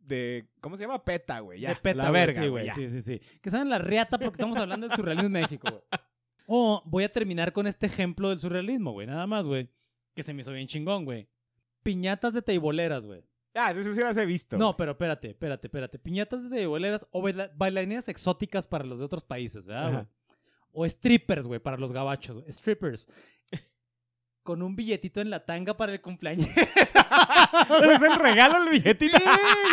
[0.00, 0.46] de.
[0.60, 1.04] ¿Cómo se llama?
[1.04, 1.60] PETA, güey.
[1.60, 1.70] Ya.
[1.70, 2.70] de peta, la verga, sí, güey.
[2.70, 3.20] Sí, sí, sí.
[3.40, 5.82] Que saben la riata porque estamos hablando del surrealismo en México, güey.
[6.48, 9.04] O voy a terminar con este ejemplo del surrealismo, güey.
[9.08, 9.68] Nada más, güey.
[10.14, 11.28] Que se me hizo bien chingón, güey.
[11.82, 13.24] Piñatas de teiboleras, güey.
[13.52, 14.56] Ah, sí, sí, las he visto.
[14.56, 15.98] No, pero espérate, espérate, espérate.
[15.98, 20.06] Piñatas de teiboleras o baila- bailarinas exóticas para los de otros países, ¿verdad, güey?
[20.70, 22.44] O strippers, güey, para los gabachos.
[22.48, 23.08] Strippers.
[24.46, 26.48] Con un billetito en la tanga para el cumpleaños.
[26.56, 29.18] es el regalo el billetito.
[29.18, 29.24] Sí,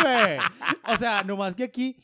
[0.02, 0.38] güey.
[0.92, 1.96] O sea, nomás que aquí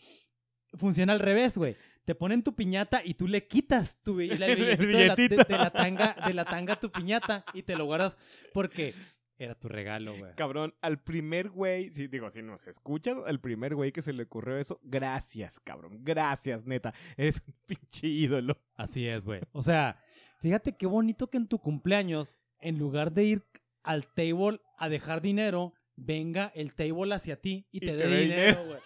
[0.74, 1.76] funciona al revés, güey.
[2.04, 5.22] Te ponen tu piñata y tú le quitas tu el, El billetito de la, de-
[5.28, 5.44] billetito.
[5.44, 8.16] de la tanga, de la tanga a tu piñata y te lo guardas
[8.54, 8.94] porque
[9.38, 10.34] era tu regalo, güey.
[10.36, 14.22] Cabrón, al primer güey, si digo, si nos escuchas, al primer güey que se le
[14.24, 16.94] ocurrió eso, gracias, cabrón, gracias, neta.
[17.16, 18.58] Eres un pinche ídolo.
[18.76, 19.40] Así es, güey.
[19.52, 20.02] O sea,
[20.40, 23.46] fíjate qué bonito que en tu cumpleaños, en lugar de ir
[23.82, 28.20] al table a dejar dinero, venga el table hacia ti y Y te, te dé
[28.20, 28.80] dinero, güey.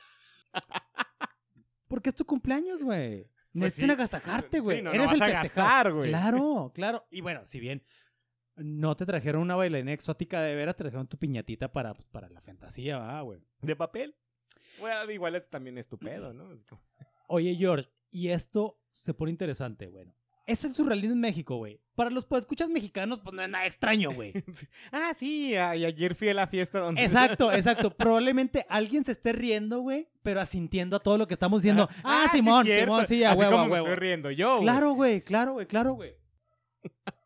[1.89, 3.25] Porque es tu cumpleaños, güey.
[3.25, 3.93] Pues Necesitan sí.
[3.93, 4.79] agasajarte, güey.
[4.79, 6.09] Sí, no, no Eres vas el a gastar, güey.
[6.09, 7.07] Claro, claro.
[7.11, 7.85] Y bueno, si bien
[8.57, 12.29] no te trajeron una bailarina exótica de veras, te trajeron tu piñatita para, pues, para
[12.29, 13.41] la fantasía, ¿va, güey?
[13.63, 14.17] ¿De papel?
[14.81, 16.49] Bueno, igual es, también es tu pedo, ¿no?
[17.29, 20.17] Oye, George, y esto se pone interesante, bueno.
[20.47, 21.81] Es el surrealismo en México, güey.
[21.95, 24.33] Para los escuchas mexicanos, pues no es nada extraño, güey.
[24.93, 27.03] ah, sí, y ayer fui a la fiesta donde...
[27.03, 27.91] Exacto, exacto.
[27.91, 31.89] Probablemente alguien se esté riendo, güey, pero asintiendo a todo lo que estamos diciendo.
[32.03, 32.85] Ah, sí, Simón, cierto.
[32.85, 33.87] Simón, sí, a Así huevo, como a me huevo.
[33.87, 34.63] estoy riendo yo, güey.
[34.65, 36.15] Claro, güey, claro, güey, claro, güey.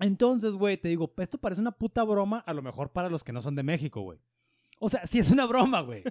[0.00, 3.32] Entonces, güey, te digo, esto parece una puta broma, a lo mejor para los que
[3.32, 4.18] no son de México, güey.
[4.80, 6.02] O sea, sí es una broma, güey.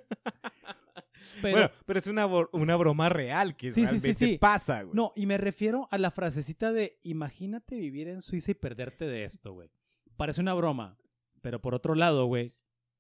[1.42, 4.38] Pero, Bueno, pero es una, una broma real que Sí, realmente sí.
[4.38, 4.96] pasa, güey.
[4.96, 9.24] no, y me refiero a la frasecita de imagínate vivir en Suiza y perderte de
[9.26, 9.70] esto, güey.
[10.16, 10.98] Parece una broma,
[11.42, 12.54] pero por otro lado, güey,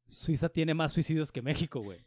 [0.07, 1.99] Suiza tiene más suicidios que México, güey.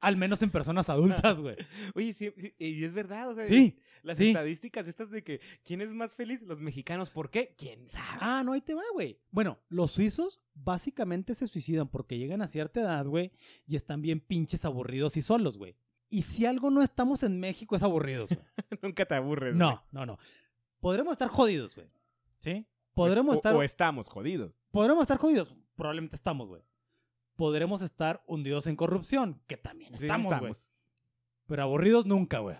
[0.00, 1.56] Al menos en personas adultas, güey.
[1.94, 3.78] Oye, sí, sí, y es verdad, o sea, Sí.
[4.02, 4.28] las sí.
[4.28, 7.54] estadísticas estas de que quién es más feliz, los mexicanos, ¿por qué?
[7.56, 8.18] ¿Quién sabe?
[8.20, 9.18] Ah, no, ahí te va, güey.
[9.30, 13.32] Bueno, los suizos básicamente se suicidan porque llegan a cierta edad, güey,
[13.66, 15.76] y están bien pinches aburridos y solos, güey.
[16.08, 18.40] Y si algo no estamos en México es aburridos, güey.
[18.82, 19.54] Nunca te aburres.
[19.56, 19.58] güey.
[19.58, 20.18] No, no, no.
[20.78, 21.88] Podremos estar jodidos, güey.
[22.40, 22.66] ¿Sí?
[22.94, 24.62] Podremos O- estar O estamos jodidos.
[24.70, 26.62] podremos estar jodidos, probablemente estamos, güey.
[27.36, 30.52] Podremos estar hundidos en corrupción, que también estamos, güey.
[31.46, 32.56] Pero aburridos nunca, güey.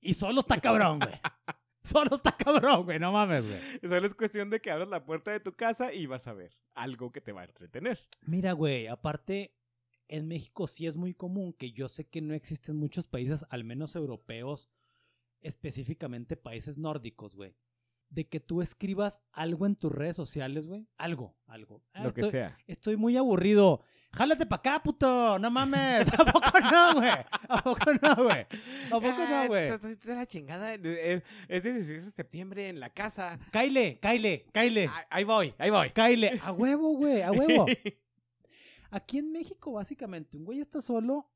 [0.00, 1.12] Y solo está cabrón, güey.
[1.84, 3.60] Solo está cabrón, güey, no mames, güey.
[3.82, 6.56] Solo es cuestión de que abras la puerta de tu casa y vas a ver
[6.74, 7.98] algo que te va a entretener.
[8.20, 9.56] Mira, güey, aparte,
[10.06, 13.64] en México sí es muy común que yo sé que no existen muchos países, al
[13.64, 14.70] menos europeos,
[15.40, 17.56] específicamente países nórdicos, güey,
[18.10, 20.86] de que tú escribas algo en tus redes sociales, güey.
[20.98, 21.82] Algo, algo.
[21.94, 22.56] Ah, Lo que sea.
[22.66, 23.82] Estoy muy aburrido.
[24.14, 25.38] Jálate para acá, puto.
[25.38, 26.06] No mames.
[26.18, 27.10] ¿A poco no, güey?
[27.48, 28.40] ¿A poco no, güey?
[28.42, 29.68] ¿A poco no, güey?
[29.70, 30.74] Ah, Estás de la chingada.
[30.74, 33.38] Es es 16 de septiembre en la casa.
[33.50, 34.88] Caile, caile, caile.
[34.92, 35.90] Ahí- Ahí voy, ahí voy.
[35.90, 36.40] Caile.
[36.44, 37.66] A huevo, güey, a huevo.
[38.90, 41.30] Aquí en México, básicamente, un güey está solo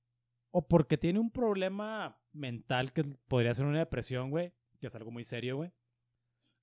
[0.51, 5.11] o porque tiene un problema mental que podría ser una depresión, güey, que es algo
[5.11, 5.71] muy serio, güey.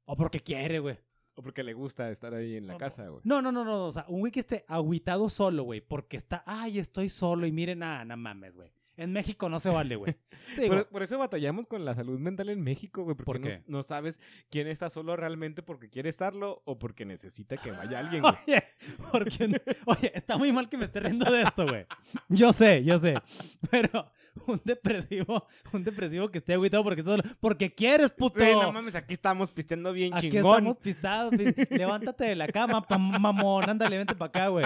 [0.06, 1.00] O porque quiere, güey.
[1.36, 3.22] O porque le gusta estar ahí en la No, casa, güey.
[3.24, 3.86] No, no, no, no.
[3.86, 7.52] O sea, un güey que esté agüitado solo, güey, porque está, ay, estoy solo y
[7.52, 8.72] miren, nada, no mames, güey.
[8.96, 10.16] En México no se vale, güey.
[10.68, 13.16] Por, por eso batallamos con la salud mental en México, güey.
[13.16, 13.64] Porque ¿Por no, qué?
[13.66, 14.20] no sabes
[14.52, 18.34] quién está solo realmente porque quiere estarlo o porque necesita que vaya alguien, güey.
[18.46, 18.64] Oye,
[19.12, 21.86] porque, no- oye, está muy mal que me esté riendo de esto, güey.
[22.30, 23.16] Yo sé, yo sé.
[23.72, 24.12] Pero
[24.46, 28.40] un depresivo, un depresivo que esté agüitado porque, solo, porque quieres, puto.
[28.40, 30.56] Sí, no mames, aquí estamos pisteando bien Aquí chingón.
[30.58, 31.34] estamos pistados.
[31.36, 33.68] pi- Levántate de la cama, pa- mamón.
[33.70, 34.66] Ándale, vente para acá, güey.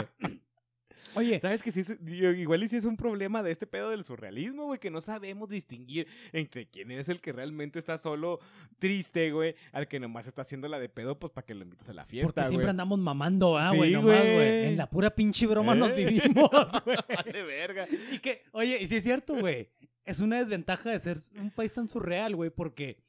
[1.15, 4.03] Oye, ¿Sabes que sí es, igual y sí es un problema de este pedo del
[4.03, 4.79] surrealismo, güey?
[4.79, 8.39] Que no sabemos distinguir entre quién es el que realmente está solo
[8.79, 11.89] triste, güey, al que nomás está haciendo la de pedo, pues para que lo invites
[11.89, 14.65] a la fiesta, porque siempre andamos mamando, ah, güey, nomás, güey.
[14.67, 16.05] En la pura pinche broma nos ¿Eh?
[16.05, 16.49] vivimos,
[16.85, 16.97] güey.
[17.31, 17.87] de verga.
[18.11, 19.69] Y que, oye, y sí es cierto, güey.
[20.05, 23.06] Es una desventaja de ser un país tan surreal, güey, porque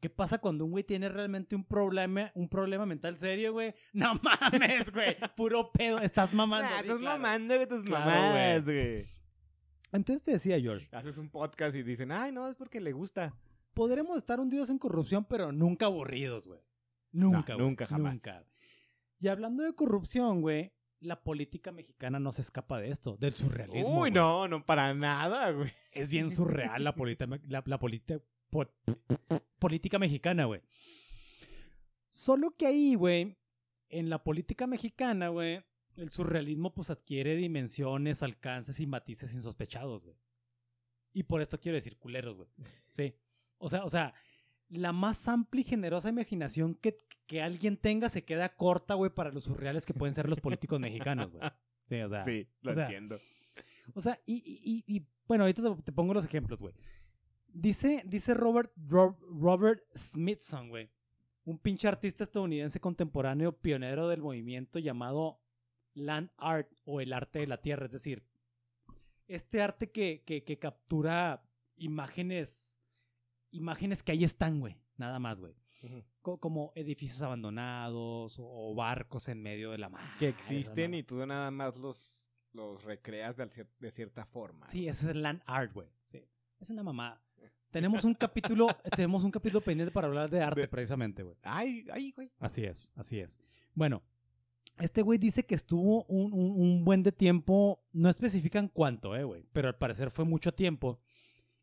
[0.00, 3.74] ¿qué pasa cuando un güey tiene realmente un problema, un problema mental serio, güey?
[3.92, 5.16] No mames, güey.
[5.36, 6.68] Puro pedo, estás mamando.
[6.68, 7.18] Nah, sí, estás claro.
[7.20, 9.06] mamando de tus Claro, güey.
[9.92, 13.34] Entonces te decía, George, Haces un podcast y dicen, ay, no, es porque le gusta.
[13.74, 16.60] podremos estar hundidos en corrupción, pero nunca aburridos, güey.
[17.12, 18.12] Nunca, No, güey, nunca, jamás.
[18.14, 18.44] Nunca.
[19.18, 23.90] Y hablando de corrupción, güey, la política mexicana no se escapa de esto, del surrealismo.
[23.94, 24.12] Uy, güey.
[24.12, 25.72] no, no, para nada, güey.
[25.92, 27.78] Es bien surreal la, polita- la, la
[28.50, 28.70] po-
[29.58, 30.60] política mexicana, güey.
[32.10, 33.36] Solo que ahí, güey,
[33.88, 35.62] en la política mexicana, güey,
[35.96, 40.16] el surrealismo pues adquiere dimensiones, alcances y matices insospechados, güey.
[41.12, 42.48] Y por esto quiero decir culeros, güey.
[42.90, 43.14] Sí.
[43.58, 44.14] O sea, o sea,
[44.68, 49.30] la más amplia y generosa imaginación que, que alguien tenga se queda corta, güey, para
[49.32, 51.50] los surreales que pueden ser los políticos mexicanos, güey.
[51.82, 52.22] Sí, o sea.
[52.22, 53.20] sí, lo o sea, entiendo.
[53.94, 56.74] O sea, y, y- y- y, bueno, ahorita te, te pongo los ejemplos, güey.
[57.52, 60.90] Dice, dice Robert, Ro- Robert Smithson, güey.
[61.44, 65.40] Un pinche artista estadounidense contemporáneo pionero del movimiento llamado
[65.94, 67.86] Land Art o el arte de la tierra.
[67.86, 68.24] Es decir,
[69.26, 71.42] este arte que, que, que captura
[71.76, 72.80] imágenes,
[73.50, 74.76] imágenes que ahí están, güey.
[74.96, 75.54] Nada más, güey.
[76.20, 80.04] Como edificios abandonados o, barcos en medio de la mar.
[80.18, 84.66] Que existen y tú nada más los, los recreas de, de cierta forma.
[84.66, 85.88] Sí, ese es el land art, güey.
[86.04, 86.22] Sí.
[86.60, 87.22] Es una mamada.
[87.70, 91.36] Tenemos un capítulo, tenemos un capítulo pendiente para hablar de arte, De- precisamente, güey.
[91.42, 92.30] Ay, ay, güey.
[92.38, 93.38] Así es, así es.
[93.74, 94.02] Bueno,
[94.78, 99.24] este güey dice que estuvo un, un- un buen de tiempo, no especifican cuánto, eh,
[99.24, 101.00] güey, pero al parecer fue mucho tiempo.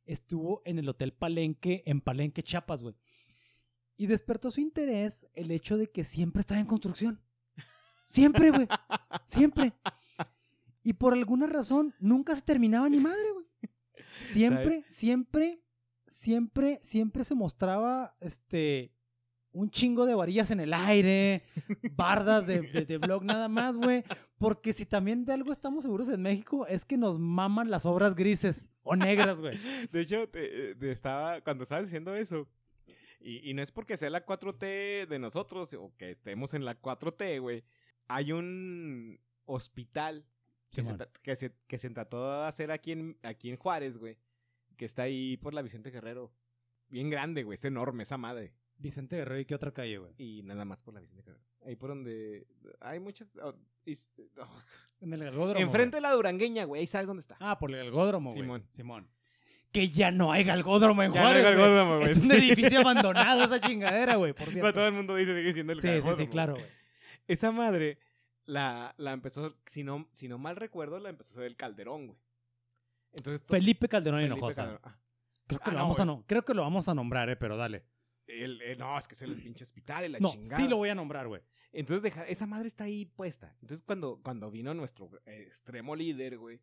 [0.05, 2.95] Estuvo en el Hotel Palenque, en Palenque, Chiapas, güey.
[3.97, 7.19] Y despertó su interés el hecho de que siempre estaba en construcción.
[8.07, 8.67] Siempre, güey.
[9.25, 9.73] Siempre.
[10.83, 13.45] Y por alguna razón nunca se terminaba ni madre, güey.
[14.21, 15.61] Siempre, siempre,
[16.17, 18.91] siempre, siempre se mostraba este
[19.53, 21.43] un chingo de varillas en el aire,
[21.95, 24.03] bardas de, de, de blog nada más, güey.
[24.37, 28.13] Porque si también de algo estamos seguros en México es que nos maman las obras
[28.13, 29.57] grises o negras, güey.
[29.91, 32.47] De hecho, te- te estaba, cuando estabas diciendo eso,
[33.19, 36.79] y, y no es porque sea la 4T de nosotros o que estemos en la
[36.79, 37.63] 4T, güey.
[38.07, 40.23] Hay un hospital
[40.69, 44.17] que se, que, se, que se trató de hacer aquí en, aquí en Juárez, güey.
[44.77, 46.31] Que está ahí por la Vicente Guerrero.
[46.87, 47.55] Bien grande, güey.
[47.55, 48.53] Es enorme esa madre.
[48.77, 50.13] Vicente Guerrero y qué otra calle, güey.
[50.17, 51.43] Y nada más por la Vicente Guerrero.
[51.65, 52.47] Ahí por donde
[52.79, 53.27] hay muchas...
[53.41, 53.53] oh,
[53.85, 54.07] is-
[54.39, 54.47] oh.
[55.01, 55.59] En el galgódromo.
[55.59, 56.81] Enfrente de la Durangueña, güey.
[56.81, 57.35] Ahí sabes dónde está.
[57.39, 57.49] güey.
[57.49, 58.41] Ah, por el galgódromo, güey.
[58.41, 58.63] Simón.
[58.69, 59.09] Simón.
[59.71, 61.55] Que ya no hay galgódromo en Ya no hay Juárez, güey.
[61.57, 62.37] galgódromo, güey, Es un sí.
[62.37, 64.73] edificio abandonado esa chingadera, güey, por cierto.
[64.73, 66.65] todo el mundo dice sigue siendo el Sí, sí, sí, galgódromo, claro, güey.
[67.27, 67.99] Esa madre
[68.45, 72.07] la, la empezó, si no, si no mal recuerdo, la empezó a hacer el Calderón,
[72.07, 72.19] güey.
[73.13, 74.63] Entonces, to- Felipe Calderón Felipe Hinojosa.
[74.63, 74.99] Calderón- ah,
[75.47, 77.35] Creo que, Ah, lo no, vamos a no- creo que lo vamos a nombrar, eh,
[77.37, 77.85] pero dale.
[78.27, 80.57] el- eh, no, es que es el pinche hospital y la No, chingada.
[80.61, 81.41] sí lo voy a nombrar, güey.
[81.71, 83.55] Entonces, deja- esa madre está ahí puesta.
[83.61, 86.59] Entonces, cuando, cuando vino nuestro eh, extremo líder, güey,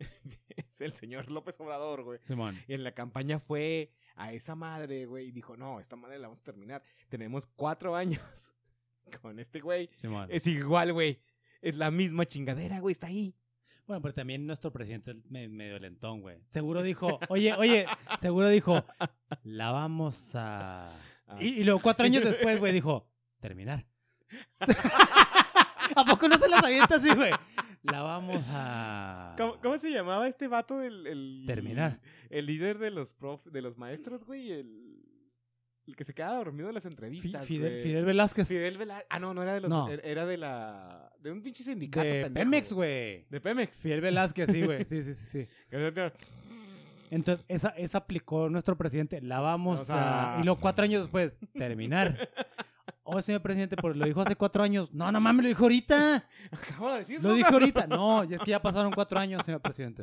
[0.50, 2.18] es el señor López Obrador, güey.
[2.22, 2.58] Simón.
[2.68, 6.28] Y en la campaña fue a esa madre, güey, y dijo, no, esta madre la
[6.28, 6.82] vamos a terminar.
[7.08, 8.20] Tenemos cuatro años
[9.22, 9.88] con este güey.
[9.94, 10.28] Simón.
[10.30, 11.22] Es igual, güey.
[11.62, 13.34] Es la misma chingadera, güey, está ahí.
[13.86, 16.38] Bueno, pero también nuestro presidente es me- medio lentón, güey.
[16.48, 17.86] Seguro dijo, oye, oye,
[18.20, 18.84] seguro dijo,
[19.44, 20.88] la vamos a...
[21.28, 21.36] Ah.
[21.40, 23.08] Y, y luego cuatro años después, güey, dijo,
[23.40, 23.86] terminar.
[25.94, 27.30] ¿A poco no se las avienta así, güey?
[27.82, 29.34] La vamos a...
[29.38, 31.06] ¿Cómo, cómo se llamaba este vato del...
[31.06, 32.00] El, Terminar.
[32.28, 34.85] El líder de los prof, de los maestros, güey, el...
[35.86, 37.80] El que se queda dormido en las Fi- entrevistas, Fidel.
[37.82, 38.48] Fidel Velázquez.
[38.48, 39.70] Fidel Vela- Ah, no, no era de los...
[39.70, 39.88] No.
[39.88, 41.12] er- Era de la...
[41.20, 43.24] De un pinche sindicato De pendejo, Pemex, güey.
[43.30, 43.76] De Pemex.
[43.78, 44.84] Fidel Velázquez, sí, güey.
[44.84, 45.48] Sí, sí, sí, sí.
[47.10, 49.20] Entonces, esa, esa aplicó nuestro presidente.
[49.22, 50.40] La vamos O sea- a...
[50.40, 52.28] Y luego cuatro años después, terminar.
[53.08, 54.92] Oh, señor presidente, pues lo dijo hace cuatro años.
[54.92, 56.28] No, no mames, lo dijo ahorita.
[56.50, 57.28] Acabo de decirlo.
[57.30, 57.86] Lo dijo ahorita.
[57.86, 60.02] No, ya es que ya pasaron cuatro años, señor presidente.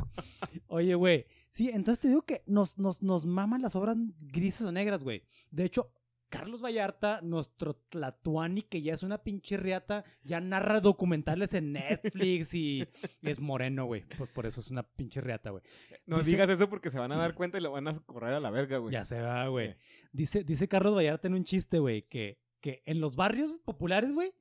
[0.68, 1.26] Oye, güey.
[1.50, 5.24] Sí, entonces te digo que nos, nos, nos maman las obras grises o negras, güey.
[5.52, 5.92] De hecho,
[6.30, 12.56] Carlos Vallarta, nuestro Tlatuani, que ya es una pinche riata, ya narra documentales en Netflix
[12.56, 12.88] y
[13.22, 14.04] es moreno, güey.
[14.18, 15.62] Por, por eso es una pinche riata, güey.
[16.08, 18.34] No Dice- digas eso porque se van a dar cuenta y lo van a correr
[18.34, 18.92] a la verga, güey.
[18.92, 19.76] Ya se va, güey.
[20.12, 24.34] Dice, dice Carlos Vallarta en un chiste, güey, que, que en los barrios populares, güey,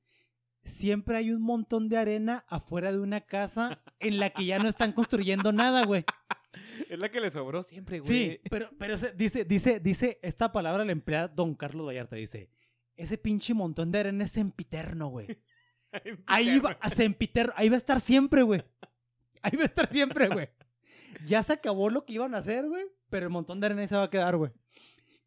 [0.62, 4.68] siempre hay un montón de arena afuera de una casa en la que ya no
[4.68, 6.04] están construyendo nada, güey.
[6.88, 8.12] Es la que le sobró siempre, güey.
[8.12, 12.48] Sí, pero, pero se- dice, dice, dice, esta palabra la emplea don Carlos Vallarta, dice,
[12.94, 15.26] ese pinche montón de arena es sempiterno, güey.
[16.26, 18.62] Ahí va, sempiterno, ahí va a estar siempre, güey.
[19.42, 20.48] Ahí va a estar siempre, güey.
[21.26, 23.88] Ya se acabó lo que iban a hacer, güey, pero el montón de arena ahí
[23.88, 24.52] se va a quedar, güey.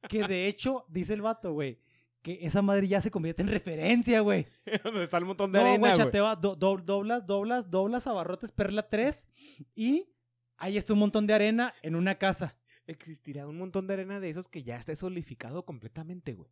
[0.08, 1.80] Que de hecho, dice el vato, güey,
[2.26, 4.48] que esa madre ya se convierte en referencia, güey.
[4.84, 8.52] Donde está el montón de No, arena, güey, chateo, do- do- doblas, doblas, doblas abarrotes
[8.52, 9.28] Perla 3
[9.76, 10.10] y
[10.58, 12.58] ahí está un montón de arena en una casa.
[12.88, 16.50] Existirá un montón de arena de esos que ya esté solidificado completamente, güey.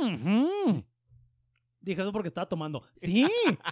[0.00, 0.82] Ujú.
[1.80, 2.82] Dije eso porque estaba tomando.
[2.94, 3.26] Sí,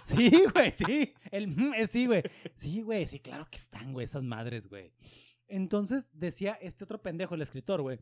[0.05, 1.13] sí, güey, sí.
[1.31, 2.21] El mm es sí, güey.
[2.53, 4.91] Sí, güey, sí, claro que están, güey, esas madres, güey.
[5.47, 7.99] Entonces decía este otro pendejo, el escritor, güey,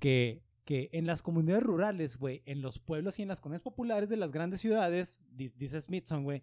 [0.00, 4.08] que, que en las comunidades rurales, güey, en los pueblos y en las comunidades populares
[4.08, 6.42] de las grandes ciudades, dice Smithson, güey,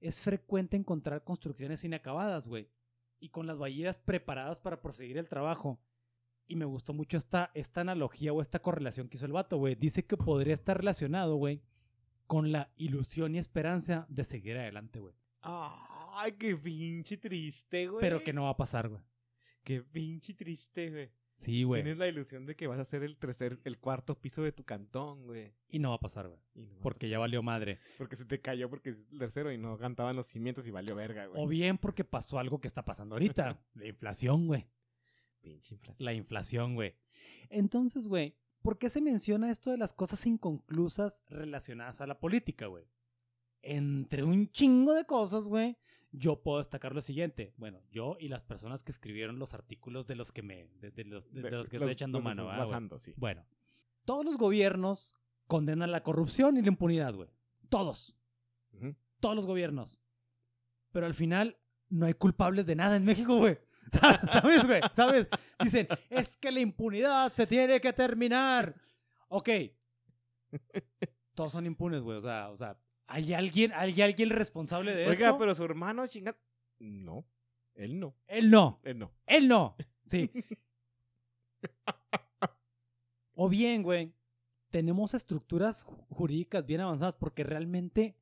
[0.00, 2.70] es frecuente encontrar construcciones inacabadas, güey,
[3.20, 5.78] y con las valleras preparadas para proseguir el trabajo.
[6.46, 9.74] Y me gustó mucho esta, esta analogía o esta correlación que hizo el vato, güey.
[9.74, 11.60] Dice que podría estar relacionado, güey,
[12.26, 15.14] con la ilusión y esperanza de seguir adelante, güey.
[15.42, 18.00] Ay, qué pinche triste, güey.
[18.00, 19.02] Pero que no va a pasar, güey.
[19.64, 21.17] Qué pinche triste, güey.
[21.38, 21.84] Sí, güey.
[21.84, 24.64] Tienes la ilusión de que vas a ser el tercer, el cuarto piso de tu
[24.64, 25.52] cantón, güey.
[25.68, 26.40] Y no va a pasar, güey.
[26.56, 27.10] No Porque pasar.
[27.10, 27.78] ya valió madre.
[27.96, 30.96] Porque se te cayó porque es el tercero y no cantaban los cimientos y valió
[30.96, 31.40] verga, güey.
[31.40, 33.56] O bien porque pasó algo que está pasando ahorita.
[33.74, 34.66] La inflación, güey.
[35.40, 36.04] Pinche inflación.
[36.06, 36.96] La inflación, güey.
[37.50, 42.66] Entonces, güey, ¿por qué se menciona esto de las cosas inconclusas relacionadas a la política,
[42.66, 42.84] güey?
[43.62, 45.76] Entre un chingo de cosas, güey,
[46.10, 47.52] yo puedo destacar lo siguiente.
[47.56, 51.04] Bueno, yo y las personas que escribieron los artículos de los que me, de, de
[51.04, 52.72] los, de, de los que estoy echando los mano, estás ¿verdad, güey?
[52.72, 53.14] basando, sí.
[53.16, 53.44] Bueno,
[54.04, 55.14] todos los gobiernos
[55.46, 57.28] condenan la corrupción y la impunidad, güey.
[57.68, 58.14] Todos.
[59.20, 60.00] Todos los gobiernos.
[60.92, 63.58] Pero al final no hay culpables de nada en México, güey.
[63.90, 64.80] ¿Sabes, güey?
[64.92, 65.28] ¿Sabes?
[65.62, 68.74] Dicen, es que la impunidad se tiene que terminar.
[69.28, 69.48] Ok.
[71.34, 72.16] Todos son impunes, güey.
[72.18, 75.38] O sea, o sea, ¿hay alguien, hay alguien responsable de Oiga, esto?
[75.38, 76.36] pero su hermano chinga.
[76.78, 77.24] No,
[77.74, 78.14] él no.
[78.28, 78.78] Él no.
[78.84, 79.12] Él no.
[79.26, 79.76] Él no.
[80.04, 80.30] Sí.
[83.34, 84.12] o bien, güey,
[84.70, 88.16] tenemos estructuras ju- jurídicas bien avanzadas porque realmente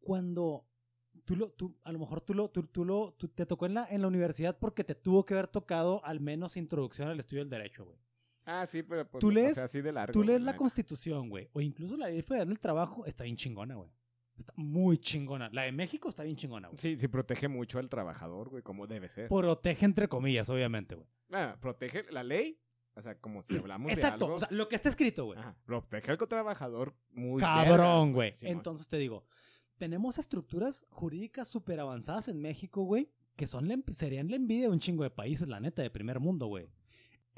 [0.00, 0.66] cuando
[1.24, 3.74] tú lo, tú, a lo mejor tú lo, tú, tú lo, tú- te tocó en
[3.74, 7.42] la, en la universidad porque te tuvo que haber tocado al menos introducción al estudio
[7.42, 7.98] del derecho, güey.
[8.52, 10.12] Ah, sí, pero pues, Tú o lees- sea, así de largo.
[10.12, 13.76] Tú lees la constitución, güey, o incluso la ley federal del trabajo, está bien chingona,
[13.76, 13.90] güey.
[14.36, 15.50] Está muy chingona.
[15.52, 16.78] La de México está bien chingona, güey.
[16.80, 19.28] Sí, sí protege mucho al trabajador, güey, como debe ser.
[19.28, 21.06] Protege entre comillas, obviamente, güey.
[21.30, 22.58] Ah, protege la ley,
[22.94, 24.36] o sea, como si hablamos Exacto, de algo.
[24.36, 25.38] o sea, lo que está escrito, güey.
[25.38, 28.32] Ajá, protege al trabajador muy Cabrón, güey.
[28.42, 29.26] Entonces te digo,
[29.78, 34.72] tenemos estructuras jurídicas súper avanzadas en México, güey, que son la serían la envidia de
[34.72, 36.68] un chingo de países, la neta, de primer mundo, güey.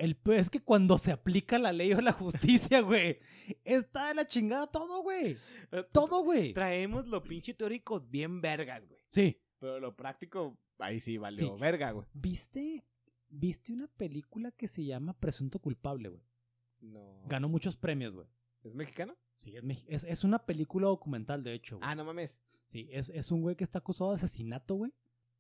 [0.03, 2.13] El peor es que cuando se aplica la ley o la
[2.73, 3.19] justicia, güey,
[3.65, 5.37] está de la chingada todo, güey.
[5.71, 6.53] Eh, Todo, güey.
[6.53, 9.00] Traemos lo pinche teórico bien vergas, güey.
[9.11, 9.40] Sí.
[9.61, 11.61] Pero lo práctico, ahí sí valió Sí.
[11.61, 12.07] verga, güey.
[12.15, 12.85] ¿Viste?
[13.29, 16.23] ¿Viste una película que se llama Presunto Culpable, güey?
[16.81, 17.23] No.
[17.29, 18.27] Ganó muchos premios, güey.
[18.65, 19.17] ¿Es mexicano?
[19.37, 21.88] Sí, es, mex- es, es una película documental, de hecho, güey.
[21.88, 22.40] Ah, no mames.
[22.71, 24.92] Sí, es, es un güey que está acusado de asesinato, güey.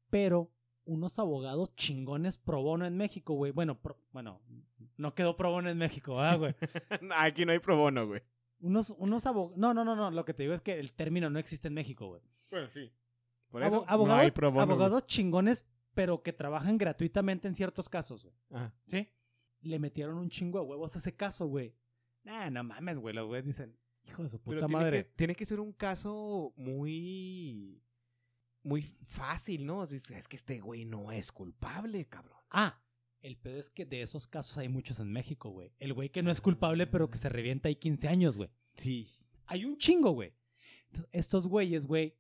[0.08, 0.52] Pero
[0.84, 3.52] unos abogados chingones pro bono en México, güey.
[3.52, 4.40] Bueno, pro- bueno,
[4.96, 6.54] no quedó pro bono en México, ah, güey.
[7.16, 8.22] Aquí no hay pro bono, güey.
[8.60, 9.56] Unos, unos abogados.
[9.58, 10.10] No, no, no, no.
[10.10, 12.22] Lo que te digo es que el término no existe en México, güey.
[12.50, 12.90] Bueno, sí.
[13.50, 14.62] Por Abo- eso abogados, no hay pro bono.
[14.72, 18.34] abogados chingones, pero que trabajan gratuitamente en ciertos casos, güey.
[18.50, 18.74] Ajá.
[18.86, 19.08] ¿Sí?
[19.64, 21.72] le metieron un chingo de huevos a ese caso, güey.
[22.24, 23.14] Nah, no mames, güey.
[23.14, 25.04] Los güeyes dicen, hijo de su puta Pero tiene madre.
[25.04, 27.80] que, tiene que ser un caso muy.
[28.62, 29.84] Muy fácil, ¿no?
[29.84, 32.38] Es, es que este güey no es culpable, cabrón.
[32.50, 32.80] Ah,
[33.22, 35.72] el pedo es que de esos casos hay muchos en México, güey.
[35.78, 38.50] El güey que no es culpable, pero que se revienta ahí 15 años, güey.
[38.74, 39.08] Sí.
[39.46, 40.34] Hay un chingo, güey.
[40.86, 42.16] Entonces, estos güeyes, güey,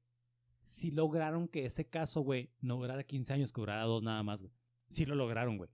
[0.60, 4.42] sí lograron que ese caso, güey, no durara 15 años, que durara dos nada más,
[4.42, 4.52] güey.
[4.88, 5.70] Sí lo lograron, güey.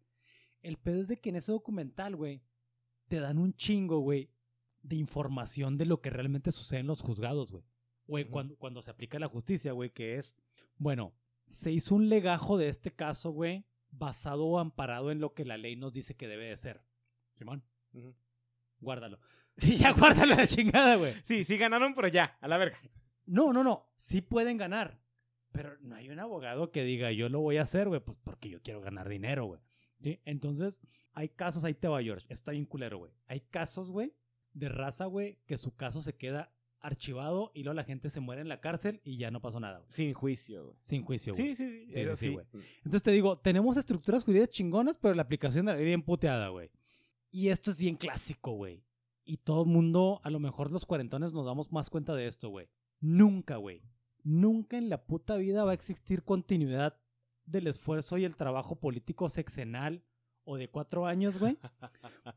[0.63, 2.43] El pedo es de que en ese documental, güey,
[3.09, 4.31] te dan un chingo, güey,
[4.83, 7.65] de información de lo que realmente sucede en los juzgados, güey.
[8.09, 8.31] Ujú.
[8.31, 10.37] cuando, cuando se aplica la justicia, güey, que es,
[10.77, 11.15] bueno,
[11.47, 15.57] se hizo un legajo de este caso, güey, basado o amparado en lo que la
[15.57, 16.83] ley nos dice que debe de ser.
[17.35, 17.65] Simón,
[18.81, 19.19] guárdalo.
[19.59, 21.15] Sí, ya guárdalo a la chingada, güey.
[21.25, 22.79] Sí, sí ganaron, pero ya, a la verga.
[23.27, 23.91] No, no, no.
[23.97, 25.01] Sí pueden ganar.
[25.51, 28.51] Pero no hay un abogado que diga, yo lo voy a hacer, güey, pues porque
[28.51, 29.61] yo quiero ganar dinero, güey.
[30.01, 30.21] ¿Sí?
[30.25, 30.81] Entonces,
[31.13, 32.25] hay casos, ahí te va, George.
[32.29, 33.13] Está bien culero, güey.
[33.27, 34.15] Hay casos, güey,
[34.53, 38.43] de raza, güey, que su caso se queda archivado y luego la gente se muere
[38.43, 39.91] en la cárcel y ya no pasó nada, güey.
[39.91, 40.77] Sin juicio, güey.
[40.81, 41.49] Sin juicio, güey.
[41.49, 41.93] Sí, sí, sí.
[41.93, 42.33] Sí, sí, sí, sí.
[42.33, 42.47] güey.
[42.79, 46.49] Entonces te digo, tenemos estructuras jurídicas chingonas, pero la aplicación de la ley bien puteada,
[46.49, 46.71] güey.
[47.31, 48.85] Y esto es bien clásico, güey.
[49.25, 52.49] Y todo el mundo, a lo mejor los cuarentones nos damos más cuenta de esto,
[52.49, 52.69] güey.
[53.01, 53.83] Nunca, güey.
[54.23, 56.99] Nunca en la puta vida va a existir continuidad
[57.45, 60.03] del esfuerzo y el trabajo político sexenal
[60.45, 61.59] o de cuatro años, güey.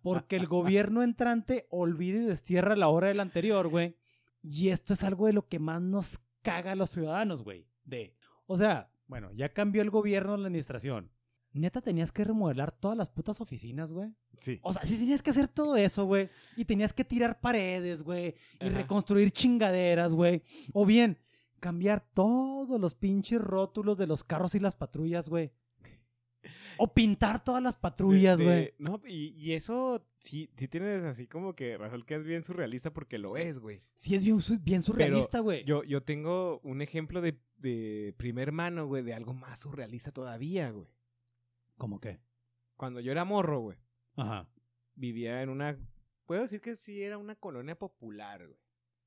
[0.02, 3.96] Porque el gobierno entrante olvida y destierra la hora del anterior, güey.
[4.42, 7.68] Y esto es algo de lo que más nos caga a los ciudadanos, güey.
[7.84, 8.16] De,
[8.48, 11.12] o sea, bueno, ya cambió el gobierno, la administración.
[11.54, 14.16] Neta, tenías que remodelar todas las putas oficinas, güey.
[14.40, 14.60] Sí.
[14.64, 16.30] O sea, sí tenías que hacer todo eso, güey.
[16.56, 18.36] Y tenías que tirar paredes, güey.
[18.60, 18.78] Y Ajá.
[18.78, 20.44] reconstruir chingaderas, güey.
[20.74, 21.20] O bien,
[21.60, 25.52] cambiar todos los pinches rótulos de los carros y las patrullas, güey.
[26.78, 28.74] O pintar todas las patrullas, güey.
[28.80, 32.92] No, y, y eso sí, sí tienes así como que razón que es bien surrealista
[32.92, 33.84] porque lo es, güey.
[33.94, 35.64] Sí, es bien, su- bien surrealista, güey.
[35.66, 40.72] Yo, yo tengo un ejemplo de, de primer mano, güey, de algo más surrealista todavía,
[40.72, 40.88] güey.
[41.78, 42.20] ¿Cómo qué?
[42.78, 43.78] Cuando yo era morro, güey,
[44.16, 44.48] Ajá.
[44.96, 45.78] vivía en una...
[46.26, 48.58] Puedo decir que sí era una colonia popular, güey.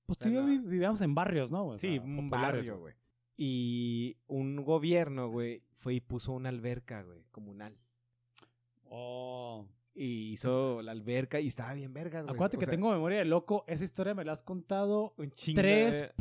[0.06, 1.66] Pues tú y yo vivíamos en barrios, ¿no?
[1.66, 2.94] O Sí, un barrio, güey.
[3.36, 7.76] Y un gobierno, güey, fue y puso una alberca, güey, comunal.
[8.88, 9.66] Oh.
[9.94, 12.34] Y hizo la alberca y estaba bien vergas, güey.
[12.34, 13.64] Acuérdate O que sea, tengo memoria de loco.
[13.68, 16.14] Esa historia me la has contado un de- 3.-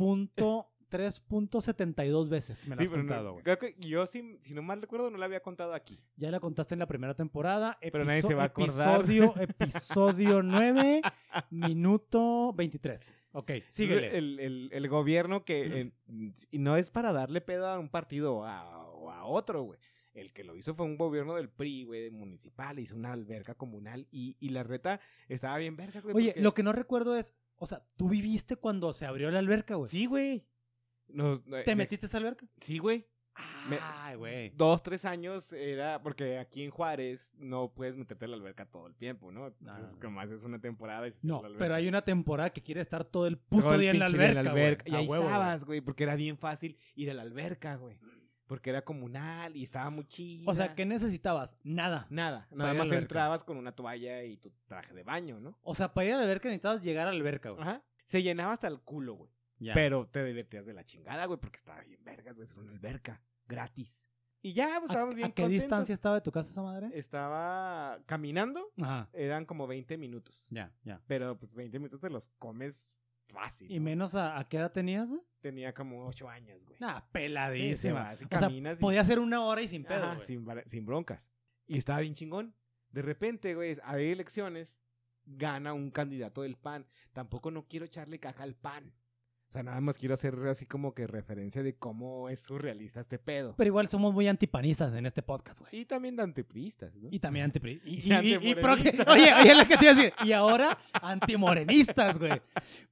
[0.94, 2.68] 3.72 veces.
[2.68, 3.42] Me la has no- contado, güey.
[3.44, 5.98] creo que yo, si, si no mal recuerdo, no la había contado aquí.
[6.16, 7.76] Ya la contaste en la primera temporada.
[7.80, 9.00] Pero nadie se va a acordar.
[9.00, 11.02] Episodio, episodio 9,
[11.50, 13.14] minuto 23.
[13.32, 14.16] Ok, síguele.
[14.16, 15.92] El, el- el gobierno que...
[16.08, 19.78] eh, no es para darle pedo a un partido o a, o a otro, güey.
[20.12, 22.78] El que lo hizo fue un gobierno del PRI, güey, municipal.
[22.78, 26.14] Hizo una alberca comunal y, y la reta estaba bien vergas, güey.
[26.16, 29.40] Oye, porque- lo que no recuerdo es, o sea, ¿tú viviste cuando se abrió la
[29.40, 29.90] alberca, güey?
[29.90, 30.44] Sí, güey.
[31.14, 32.46] Nos- eh, ¿Te metiste a esa alberca?
[32.60, 33.06] Sí, güey.
[33.68, 34.50] Me- Ay, güey.
[34.50, 38.86] Dos, tres años era porque aquí en Juárez no puedes meterte a la alberca todo
[38.86, 39.48] el tiempo, ¿no?
[39.48, 43.04] Entonces, como haces una temporada y se No, pero hay una temporada que quiere estar
[43.04, 44.76] todo el puto Todo el día en la alberca, güey.
[44.84, 47.98] Y ahí huevo, estabas, güey, porque era bien fácil ir a la alberca, güey.
[48.46, 50.44] Porque era comunal y estaba muy chida.
[50.48, 51.58] O sea, ¿qué necesitabas?
[51.64, 52.06] Nada.
[52.10, 55.58] Nada, nada más entrabas con una toalla y tu traje de baño, ¿no?
[55.62, 57.62] O sea, para ir a la alberca necesitabas llegar a la alberca, güey.
[57.62, 57.82] Ajá.
[58.04, 59.30] Se llenaba hasta el culo, güey.
[59.64, 59.74] Ya.
[59.74, 62.48] Pero te divertías de la chingada, güey, porque estaba bien vergas, güey.
[62.48, 64.08] Era una alberca gratis.
[64.42, 65.62] Y ya, pues, ¿A, estábamos bien a qué contentos.
[65.62, 66.90] distancia estaba de tu casa esa madre?
[66.92, 69.08] Estaba caminando, Ajá.
[69.14, 70.46] eran como 20 minutos.
[70.50, 71.00] Ya, ya.
[71.06, 72.90] Pero pues 20 minutos te los comes
[73.28, 73.70] fácil.
[73.70, 73.84] ¿Y ¿no?
[73.86, 75.22] menos a, a qué edad tenías, güey?
[75.40, 76.78] Tenía como 8 años, güey.
[76.78, 77.76] Nah, Sí, peladísima.
[77.76, 80.20] se va, así o sea, caminas y- podía ser una hora y sin pedo, Ajá,
[80.20, 81.30] sin, sin broncas.
[81.66, 82.54] Y estaba bien chingón.
[82.90, 84.78] De repente, güey, hay elecciones,
[85.24, 86.86] gana un candidato del PAN.
[87.14, 88.92] Tampoco no quiero echarle caja al PAN.
[89.54, 93.20] O sea, nada más quiero hacer así como que referencia de cómo es surrealista este
[93.20, 93.54] pedo.
[93.56, 95.82] Pero igual somos muy antipanistas en este podcast, güey.
[95.82, 97.08] Y también de antipristas, ¿no?
[97.08, 97.80] Y también antipri...
[97.84, 98.54] Y, Y y- y-
[99.06, 100.12] Oye, oye, lo que te iba a decir.
[100.24, 102.42] Y ahora, antimorenistas, güey.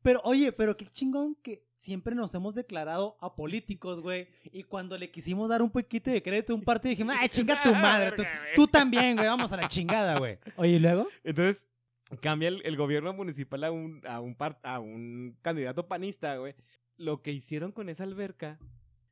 [0.03, 4.29] Pero, oye, pero qué chingón que siempre nos hemos declarado apolíticos, güey.
[4.53, 7.61] Y cuando le quisimos dar un poquito de crédito a un partido, dijimos, ay, chinga
[7.61, 8.13] tu madre.
[8.55, 9.27] Tú también, güey.
[9.27, 10.39] Vamos a la chingada, güey.
[10.55, 11.09] Oye, ¿y luego?
[11.25, 11.67] Entonces,
[12.21, 16.55] cambia el, el gobierno municipal a un, a, un par- a un candidato panista, güey.
[16.97, 18.59] Lo que hicieron con esa alberca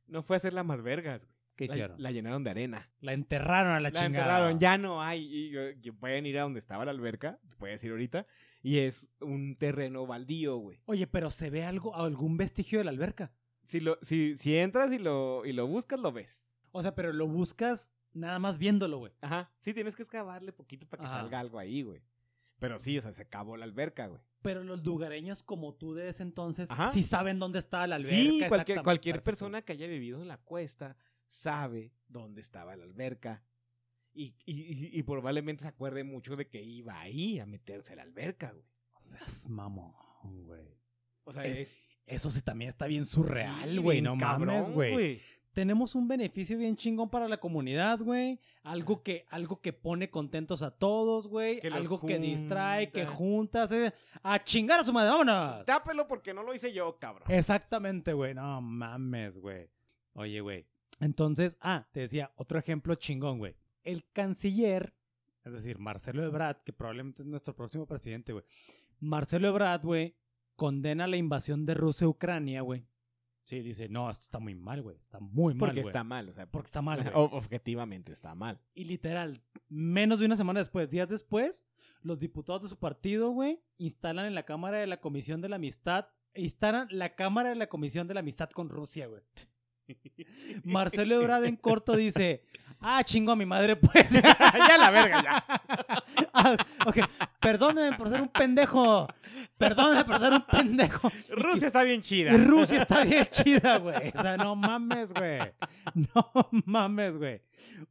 [0.07, 1.35] no fue hacerla más vergas, güey.
[1.55, 2.01] ¿Qué La- hicieron?
[2.01, 2.89] La, llenaron de arena.
[3.01, 4.07] La enterraron a la, La chingada.
[4.07, 5.51] enterraron, ya no hay.
[5.83, 8.25] Y, pueden ir a donde estaba la alberca, puedes ir ahorita,
[8.63, 10.79] y es un terreno baldío, güey.
[10.85, 13.31] Oye, pero se ve algo, algún vestigio de la alberca.
[13.65, 16.47] Si, lo, si, si entras y lo, y lo buscas, lo ves.
[16.71, 19.13] O sea, pero lo buscas nada más viéndolo, güey.
[19.21, 19.51] Ajá.
[19.59, 21.19] Sí, tienes que excavarle poquito para que Ajá.
[21.21, 22.01] salga algo ahí, güey.
[22.61, 24.21] Pero sí, o sea, se acabó la alberca, güey.
[24.43, 26.91] Pero los lugareños como tú de ese entonces Ajá.
[26.93, 28.15] sí saben dónde está la alberca.
[28.15, 28.43] Sí,
[28.83, 30.95] cualquier, persona que haya vivido en la cuesta
[31.25, 33.43] sabe dónde estaba la alberca.
[34.13, 38.51] Y, y, probablemente se acuerde mucho de que iba ahí a meterse a la alberca,
[38.51, 38.67] güey.
[38.93, 40.77] O seas mamón, güey.
[41.23, 44.01] O sea, Es- es Eso sí también está bien surreal, sí, güey.
[44.01, 45.21] bien no cabrón, mames, güey.
[45.53, 48.39] Tenemos un beneficio bien chingón para la comunidad, güey.
[48.63, 51.59] Algo que, algo que pone contentos a todos, güey.
[51.71, 53.67] Algo que distrae, que junta.
[53.67, 53.71] juntas.
[53.73, 53.93] eh.
[54.23, 55.65] A chingar a su madre, vámonos.
[55.65, 57.29] Tápelo porque no lo hice yo, cabrón.
[57.29, 58.33] Exactamente, güey.
[58.33, 59.69] No mames, güey.
[60.13, 60.65] Oye, güey.
[61.01, 63.55] Entonces, ah, te decía, otro ejemplo chingón, güey.
[63.83, 64.93] El canciller,
[65.43, 68.45] es decir, Marcelo Ebrard, que probablemente es nuestro próximo presidente, güey.
[68.99, 70.15] Marcelo Ebrard, güey,
[70.55, 72.85] condena la invasión de Rusia a Ucrania, güey.
[73.43, 74.97] Sí, dice, no, esto está muy mal, güey.
[74.97, 75.89] Está muy mal, Porque güey.
[75.89, 77.13] está mal, o sea, Porque está mal, güey.
[77.13, 78.59] objetivamente está mal.
[78.73, 81.65] Y literal, menos de una semana después, días después,
[82.01, 85.57] los diputados de su partido, güey, instalan en la Cámara de la Comisión de la
[85.57, 89.21] Amistad, instalan la Cámara de la Comisión de la Amistad con Rusia, güey.
[90.63, 92.43] Marcelo Ebrard en corto dice,
[92.79, 94.09] ah, chingo a mi madre, pues.
[94.11, 95.80] ya la verga, ya.
[96.43, 96.97] Ah, ok,
[97.39, 99.07] perdóneme por ser un pendejo.
[99.57, 101.11] Perdóneme por ser un pendejo.
[101.29, 102.31] Rusia está bien chida.
[102.35, 104.11] Rusia está bien chida, güey.
[104.15, 105.39] O sea, no mames, güey.
[105.93, 106.31] No
[106.65, 107.41] mames, güey.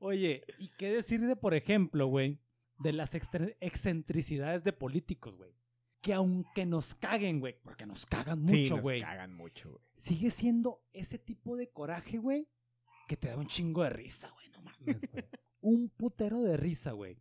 [0.00, 2.38] Oye, ¿y qué decir de, por ejemplo, güey,
[2.78, 3.14] de las
[3.60, 5.50] excentricidades de políticos, güey?
[6.00, 9.82] Que aunque nos caguen, güey, porque nos cagan Sí, mucho, nos güey, cagan mucho, güey.
[9.94, 12.48] sigue siendo ese tipo de coraje, güey,
[13.06, 14.48] que te da un chingo de risa, güey.
[14.50, 15.24] No mames, güey.
[15.60, 17.18] un putero de risa, güey.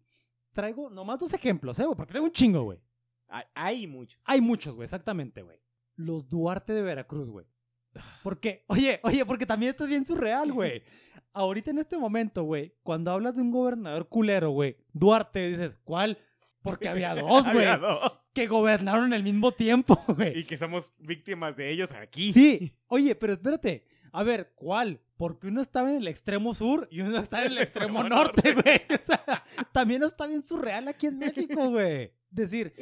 [0.60, 1.96] Traigo nomás dos ejemplos, ¿eh, güey?
[1.96, 2.80] Porque traigo un chingo, güey.
[3.28, 4.20] Hay, hay muchos.
[4.26, 5.58] Hay muchos, güey, exactamente, güey.
[5.96, 7.46] Los Duarte de Veracruz, güey.
[8.24, 10.84] Porque, oye, oye, porque también esto es bien surreal, güey.
[11.34, 16.18] Ahorita en este momento, güey, cuando hablas de un gobernador culero, güey, Duarte, dices, ¿cuál?
[16.62, 18.30] Porque había dos, güey, Había dos.
[18.34, 20.44] que gobernaron al mismo tiempo, Y güey.
[20.46, 22.34] que somos víctimas de ellos aquí.
[22.34, 23.86] Sí, oye, pero espérate.
[24.12, 25.02] A ver, ¿cuál?
[25.18, 28.82] Porque uno estaba en el extremo sur y uno está en el extremo norte, güey.
[28.90, 32.14] O sea, también está bien surreal aquí en México, güey.
[32.30, 32.74] Decir,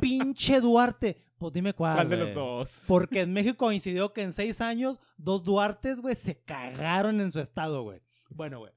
[0.00, 1.22] pinche Duarte.
[1.38, 1.94] Pues dime cuál.
[1.96, 2.82] ¿Cuál de los dos?
[2.86, 7.40] Porque en México coincidió que en seis años, dos Duartes, güey, se cagaron en su
[7.40, 8.00] estado, güey.
[8.30, 8.72] Bueno, güey.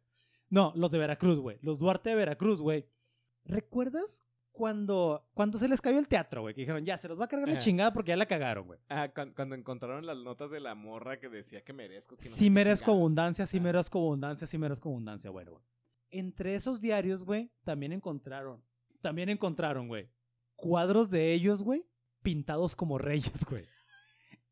[0.49, 1.57] No, los de Veracruz, güey.
[1.61, 2.85] Los Duarte de Veracruz, güey.
[3.45, 4.23] ¿Recuerdas
[4.57, 6.55] cuando, cuando se les cayó el teatro, güey?
[6.55, 7.61] Que dijeron, ya, se los va a cargar la Ajá.
[7.63, 8.79] chingada porque ya la cagaron, güey.
[8.89, 12.17] Ah, cuan- cuando, encontraron las notas de la morra que decía que merezco.
[12.17, 12.97] Que no Sí merezco chingada.
[12.97, 13.61] abundancia, sí Ah.
[13.61, 15.63] merezco abundancia, sí merezco abundancia, bueno, güey.
[16.09, 18.63] Entre esos diarios, güey, también encontraron,
[19.01, 20.09] también encontraron, güey,
[20.55, 21.85] cuadros de ellos, güey,
[22.23, 23.65] pintados como reyes, güey.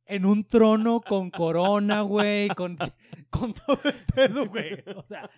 [0.05, 2.77] En un trono con corona, güey, con,
[3.31, 4.83] con todo el pedo, güey.
[4.95, 5.29] O sea,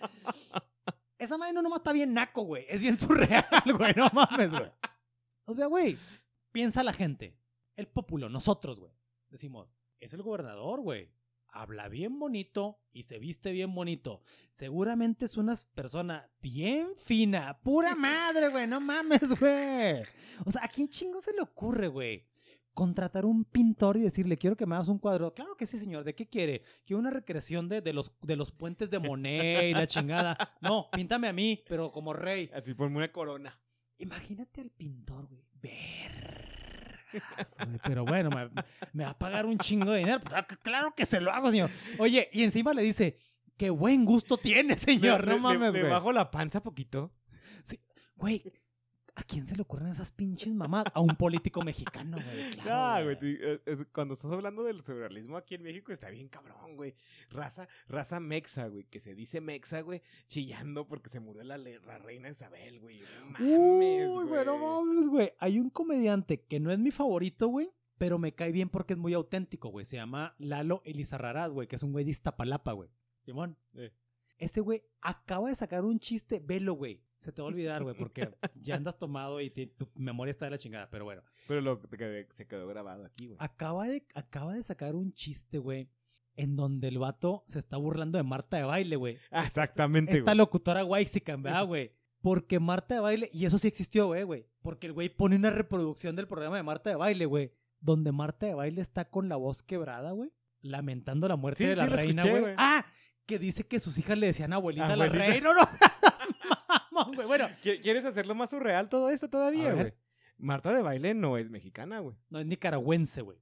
[1.28, 2.66] esa madre no nomás está bien naco, güey.
[2.70, 3.46] Es bien surreal,
[3.78, 3.94] güey.
[3.96, 4.72] No mames, güey.
[5.46, 5.98] O sea, güey,
[6.52, 7.38] piensa la gente.
[7.76, 8.92] El populo, nosotros, güey.
[9.30, 9.70] Decimos,
[10.00, 11.12] es el gobernador, güey.
[11.50, 14.22] Habla bien bonito y se viste bien bonito.
[14.50, 17.60] Seguramente es una persona bien fina.
[17.62, 18.68] Pura madre, güey.
[18.68, 20.04] No mames, güey.
[20.46, 22.27] O sea, ¿a quién chingo se le ocurre, güey?
[22.78, 25.34] Contratar un pintor y decirle, quiero que me hagas un cuadro.
[25.34, 26.04] Claro que sí, señor.
[26.04, 26.62] ¿De qué quiere?
[26.86, 30.38] Quiero una recreación de, de los, de los puentes de Monet y la chingada.
[30.62, 32.52] No, píntame a mí, pero como rey.
[32.54, 33.60] Así, ponme una corona.
[33.98, 35.42] Imagínate al pintor, güey.
[35.60, 37.80] Vergas, güey.
[37.84, 38.50] Pero bueno, me,
[38.94, 40.20] me va a pagar un chingo de dinero.
[40.22, 41.72] Claro que- Claro que se lo hago, señor.
[41.98, 43.18] Oye, y encima le dice,
[43.58, 45.22] qué buen gusto tiene, señor.
[45.26, 45.92] Le- No le- mames, le güey.
[45.92, 47.12] bajo la panza poquito.
[48.18, 48.44] Güey,
[49.18, 50.94] ¿a quién se le ocurren esas pinches mamadas?
[50.96, 52.52] A un político mexicano, güey.
[52.62, 53.38] Claro, Ah, güey.
[53.42, 56.94] eh, cuando estás hablando del surrealismo aquí en México está bien cabrón, güey.
[57.30, 61.58] Raza, raza mexa, güey, que se dice mexa, güey, chillando porque se murió la,
[62.00, 63.02] reina Isabel, güey.
[63.02, 65.34] No mames, Uy, güey, no mames, güey.
[65.40, 69.00] Hay un comediante que no es mi favorito, güey, pero me cae bien porque es
[69.00, 69.84] muy auténtico, güey.
[69.86, 72.90] Se llama Lalo Elizarrarás, güey, que es un güey de Iztapalapa, güey.
[73.26, 73.58] Simón.
[73.74, 73.92] Eh.
[74.38, 77.02] Este güey acaba de sacar un chiste, velo, güey.
[77.20, 78.30] Se te va a olvidar, güey, porque
[78.62, 81.24] ya andas tomado y te- tu memoria está de la chingada, pero bueno.
[81.48, 83.38] Pero lo que se quedó grabado aquí, güey.
[83.40, 85.90] Acaba de, acaba de sacar un chiste, güey,
[86.36, 89.18] en donde el vato se está burlando de Marta de baile, güey.
[89.32, 90.38] Ah, Exactamente, Esta güey.
[90.38, 91.92] locutora Waxican, ¿verdad, güey?
[92.22, 94.46] Porque Marta de baile, y eso sí existió, güey, güey.
[94.62, 97.52] Porque el güey pone una reproducción del programa de Marta de baile, güey.
[97.80, 100.32] Donde Marta de baile está con la voz quebrada, güey.
[100.62, 102.54] Lamentando la muerte Sí, de la sí, reina, güey.
[102.58, 102.86] Ah,
[103.26, 105.26] que dice que sus hijas le decían abuelita, a la Abuelita.
[105.28, 105.54] reina.
[105.54, 105.54] No,
[106.50, 106.57] no.
[106.98, 107.28] Mamón, güey.
[107.28, 109.94] Bueno, ¿Qui- ¿Quieres hacerlo más surreal todo eso todavía, güey?
[110.38, 112.16] Marta de baile no es mexicana, güey.
[112.30, 113.38] no es nicaragüense, güey.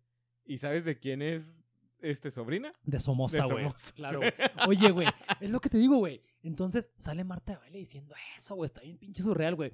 [0.45, 1.57] ¿Y sabes de quién es
[1.99, 2.71] este sobrina?
[2.83, 3.67] De Somoza, güey.
[3.95, 4.31] Claro, güey.
[4.67, 5.07] Oye, güey,
[5.41, 6.21] es lo que te digo, güey.
[6.43, 8.67] Entonces sale Marta de baile diciendo eso, güey.
[8.67, 9.73] Está bien pinche surreal, güey.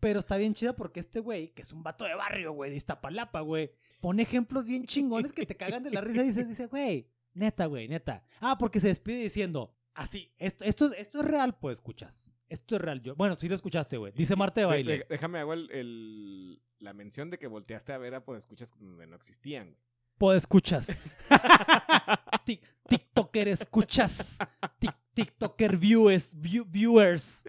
[0.00, 2.76] Pero está bien chida porque este güey, que es un vato de barrio, güey, de
[2.76, 3.70] Iztapalapa, güey,
[4.00, 7.64] pone ejemplos bien chingones que te cagan de la risa y dice, dice, güey, neta,
[7.66, 8.22] güey, neta.
[8.40, 12.30] Ah, porque se despide diciendo, así, esto, esto, es- esto es real, pues escuchas.
[12.48, 13.02] Esto es real.
[13.02, 14.12] Yo, bueno, sí lo escuchaste, güey.
[14.12, 14.98] Dice Marta de baile.
[14.98, 19.06] de- déjame hago el, el- la mención de que volteaste a ver a escuchas donde
[19.06, 19.68] no existían.
[19.70, 19.80] güey.
[20.18, 20.88] Pod escuchas.
[22.46, 24.38] Tik- TikToker escuchas.
[24.80, 26.34] Tik- TikToker viewers.
[26.40, 27.42] view- viewers.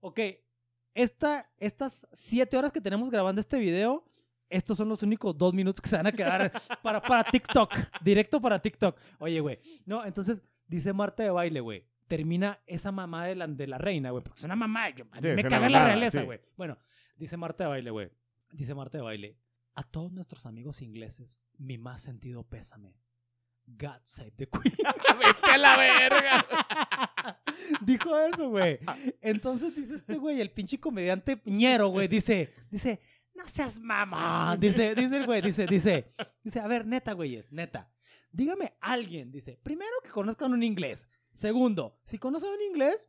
[0.00, 0.20] Ok.
[0.94, 4.04] Esta, estas siete horas que tenemos grabando este video,
[4.50, 6.52] estos son los únicos dos minutos que se van a quedar
[6.82, 7.72] para, para TikTok.
[8.02, 8.96] Directo para TikTok.
[9.18, 9.58] Oye, güey.
[9.86, 10.42] No, entonces
[10.72, 11.86] dice Marta de baile, güey.
[12.08, 14.22] Termina esa mamá de la, de la reina, güey.
[14.22, 14.90] Porque es una mamá.
[14.90, 16.24] yo- a mí Sí, es me caga la realeza, sí.
[16.26, 16.40] güey.
[16.56, 16.78] Bueno,
[17.16, 18.10] dice Marta de baile, güey.
[18.50, 19.38] Dice Marta de baile.
[19.74, 22.94] A todos nuestros amigos ingleses, mi más sentido pésame.
[23.66, 24.74] God save the Queen.
[25.18, 26.46] ¡Vete a la verga!
[27.80, 28.78] Dijo eso, güey.
[29.20, 33.00] Entonces dice este güey, el pinche comediante ñero, güey, dice, dice,
[33.34, 34.58] no seas mamón.
[34.60, 36.12] Dice, dice el güey, dice, dice,
[36.42, 37.88] dice, a ver, neta, güey, neta.
[38.32, 41.06] Dígame alguien, dice, primero que conozcan un inglés.
[41.34, 43.08] Segundo, si conocen un inglés,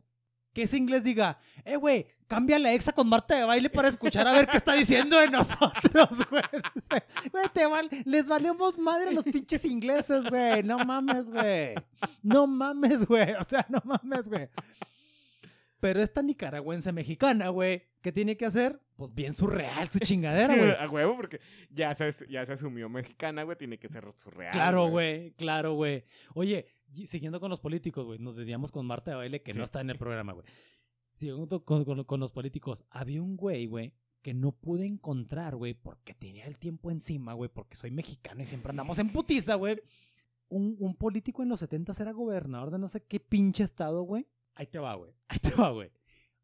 [0.53, 4.27] que ese inglés diga, eh, güey, cambia la exa con Marta de baile para escuchar
[4.27, 6.43] a ver qué está diciendo de nosotros, güey.
[7.31, 10.61] Güey, te val- les valemos madre a los pinches ingleses, güey.
[10.61, 11.73] No mames, güey.
[12.21, 13.33] No mames, güey.
[13.33, 14.47] O sea, no mames, güey.
[15.83, 18.79] Pero esta nicaragüense mexicana, güey, ¿qué tiene que hacer?
[18.95, 20.71] Pues bien surreal su chingadera, güey.
[20.71, 23.57] a huevo, porque ya se, ya se asumió mexicana, güey.
[23.57, 24.53] Tiene que ser surreal.
[24.53, 26.05] Claro, güey, claro, güey.
[26.35, 26.67] Oye,
[27.05, 29.59] siguiendo con los políticos, güey, nos desviamos con Marta de Baile, que Sí.
[29.59, 30.45] no está en el programa, güey.
[31.17, 35.73] Siguiendo con, con- con los políticos, había un güey, güey, que no pude encontrar, güey,
[35.73, 39.81] porque tenía el tiempo encima, güey, porque soy mexicano y siempre andamos en putiza, güey.
[40.47, 44.25] Un, un político en los 70 era gobernador de no sé qué pinche estado, güey.
[44.55, 45.13] Ahí te va, güey.
[45.27, 45.91] Ahí te va, güey.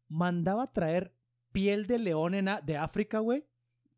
[0.08, 1.14] Mandaba traer
[1.52, 3.46] piel de león en de África, güey,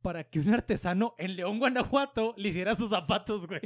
[0.02, 3.46] para que un artesano en León, Guanajuato, le hiciera sus zapatos.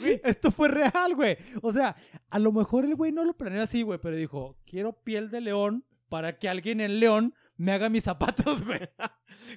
[0.00, 1.36] Güey, Esto fue real, güey.
[1.62, 1.96] O sea,
[2.28, 5.40] a lo mejor el güey no lo planeó así, güey, pero dijo, quiero piel de
[5.40, 8.80] león para que alguien en León me haga mis zapatos, güey.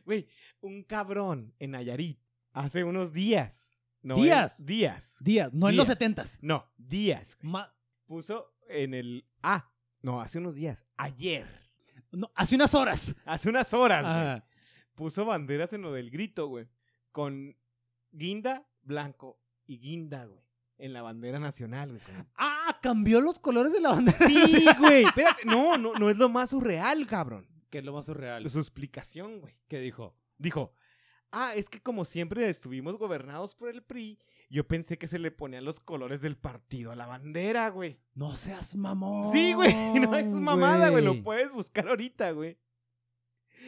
[0.05, 0.27] Güey,
[0.61, 2.19] un cabrón en Nayarit
[2.53, 3.64] hace unos días.
[4.05, 4.59] No, ¿Días?
[4.59, 5.15] en- días.
[5.19, 6.37] Días, no en los setentas.
[6.41, 7.37] No, días.
[7.41, 7.73] Ma-
[8.05, 9.25] Puso en el.
[9.41, 10.85] Ah, no, hace unos días.
[10.95, 11.47] Ayer.
[12.11, 13.15] no, hace unas horas.
[13.25, 14.43] Hace unas horas, güey.
[14.93, 16.67] Puso banderas en lo del grito, güey.
[17.11, 17.57] Con
[18.11, 20.39] guinda, blanco y guinda, güey.
[20.77, 22.01] En la bandera nacional, güey.
[22.01, 24.29] con- Ah, cambió los colores de la bandera.
[24.29, 25.05] Sí, güey.
[25.05, 25.45] Espérate.
[25.45, 27.47] No, no, no es lo más surreal, cabrón.
[27.71, 28.47] Que es lo más surreal.
[28.51, 29.55] Su explicación, güey.
[29.67, 30.15] ¿Qué dijo?
[30.37, 30.73] Dijo,
[31.37, 34.17] ah, es que como siempre estuvimos gobernados por el PRI,
[34.49, 37.99] yo pensé que se le ponían los colores del partido a la bandera, güey.
[38.13, 39.31] No seas mamón.
[39.33, 41.23] Sí, güey, no es mamada, güey, lo güey.
[41.23, 42.57] puedes buscar ahorita, güey.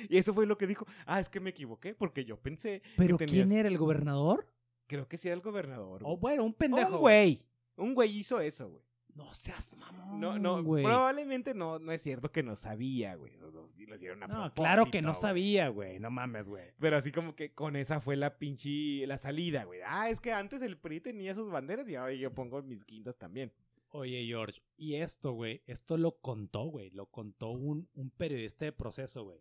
[0.10, 3.18] Y eso fue lo que dijo, ah, es que me equivoqué, porque yo pensé, ¿Pero
[3.18, 4.48] tenías- quién era el gobernador?
[4.90, 6.02] creo que sí era el gobernador.
[6.04, 6.18] O güey.
[6.20, 6.94] bueno, un pendejo.
[6.96, 7.46] un güey,
[7.76, 8.84] un güey hizo eso, güey.
[9.18, 10.20] No seas mamón.
[10.20, 10.84] No, no, güey.
[10.84, 13.36] probablemente no, no es cierto que no sabía, güey.
[13.38, 15.22] Lo, lo- lo hicieron a No, claro que no güey.
[15.22, 16.00] sabía, güey.
[16.00, 16.66] No mames, güey.
[16.80, 19.80] Pero así como que con esa fue la pinche, la salida, güey.
[19.86, 23.18] Ah, es que antes el PRI tenía sus banderas y ahora yo pongo mis quintas
[23.18, 23.52] también.
[23.90, 28.72] Oye, George, y esto, güey, esto lo contó, güey, lo contó un, un periodista de
[28.74, 29.40] proceso, güey.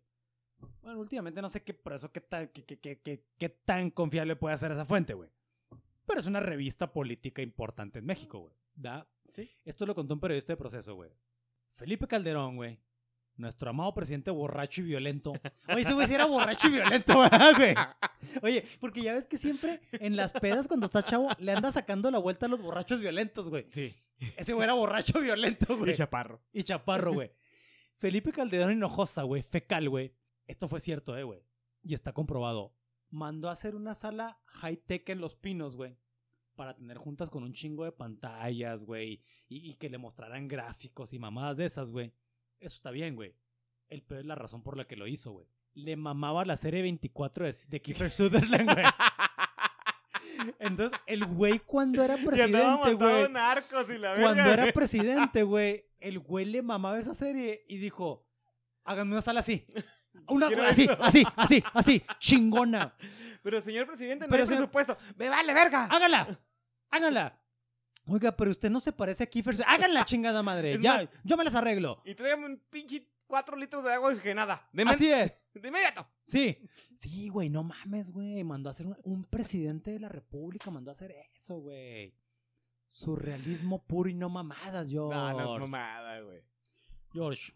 [0.80, 4.36] Bueno, últimamente no sé qué proceso, qué tan, qué, qué- qué- qué- qué tan confiable
[4.36, 5.28] puede ser esa fuente, güey.
[6.06, 8.54] Pero es una revista política importante en México, güey.
[8.76, 9.06] ¿Da?
[9.36, 9.50] Sí.
[9.64, 11.10] Esto lo contó un periodista de proceso, güey.
[11.74, 12.80] Felipe Calderón, güey.
[13.36, 15.34] Nuestro amado presidente borracho y violento.
[15.68, 17.74] Oye, ese güey sí era borracho y violento, ¿verdad, güey.
[18.42, 22.10] Oye, porque ya ves que siempre en las pedas cuando está chavo le anda sacando
[22.10, 23.66] la vuelta a los borrachos violentos, güey.
[23.72, 23.94] Sí.
[24.38, 25.92] Ese güey era borracho violento, güey.
[25.92, 26.40] Y chaparro.
[26.50, 27.30] Y chaparro, güey.
[27.98, 30.14] Felipe Calderón Hinojosa, güey, fecal, güey.
[30.46, 31.42] Esto fue cierto, eh, güey.
[31.82, 32.74] Y está comprobado.
[33.10, 35.98] Mandó a hacer una sala high-tech en Los Pinos, güey.
[36.56, 39.22] Para tener juntas con un chingo de pantallas, güey.
[39.48, 42.12] Y, y que le mostraran gráficos y mamadas de esas, güey.
[42.58, 43.34] Eso está bien, güey.
[43.88, 45.46] El peor es la razón por la que lo hizo, güey.
[45.74, 48.84] Le mamaba la serie 24 de, de Kiefer Sutherland, güey.
[50.58, 52.96] Entonces, el güey cuando era presidente, güey.
[52.96, 58.26] Cuando era presidente, güey, el güey le mamaba esa serie y dijo,
[58.84, 59.66] háganme una sala así.
[60.28, 60.96] Una, así, eso.
[61.00, 62.94] así, así, así, chingona.
[63.42, 64.96] Pero señor presidente, no Pero hay señor- presupuesto.
[65.16, 65.84] ¡Me vale verga!
[65.84, 66.38] Hágala,
[66.96, 67.40] hágala.
[68.08, 69.56] Oiga, pero usted no se parece a Kiefer.
[69.66, 70.78] Háganla, chingada madre.
[70.80, 72.02] Ya, yo me las arreglo.
[72.04, 74.68] Y tráigame un pinche cuatro litros de agua oxigenada.
[74.72, 75.38] De, Así es.
[75.54, 76.06] de inmediato.
[76.24, 76.58] Sí.
[76.94, 78.42] Sí, güey, no mames, güey.
[78.44, 82.14] Mandó a hacer un, un presidente de la república, mandó a hacer eso, güey.
[82.88, 85.14] Surrealismo puro y no mamadas, George.
[85.16, 86.42] No, no es mamada, güey.
[87.12, 87.52] George,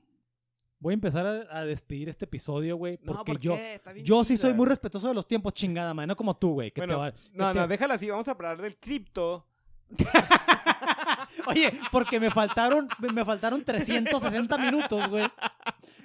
[0.80, 3.74] voy a empezar a, a despedir este episodio, güey, No, porque ¿por yo, qué?
[3.74, 6.54] Está bien yo sí soy muy respetuoso de los tiempos, chingada, man, no como tú,
[6.54, 6.70] güey.
[6.72, 8.10] que te Bueno, va- que no, te- no, déjala así.
[8.10, 9.46] Vamos a hablar del cripto.
[11.46, 15.26] Oye, porque me faltaron, me faltaron 360 minutos, güey.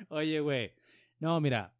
[0.10, 0.72] Oye, güey.
[1.20, 1.74] No, mira.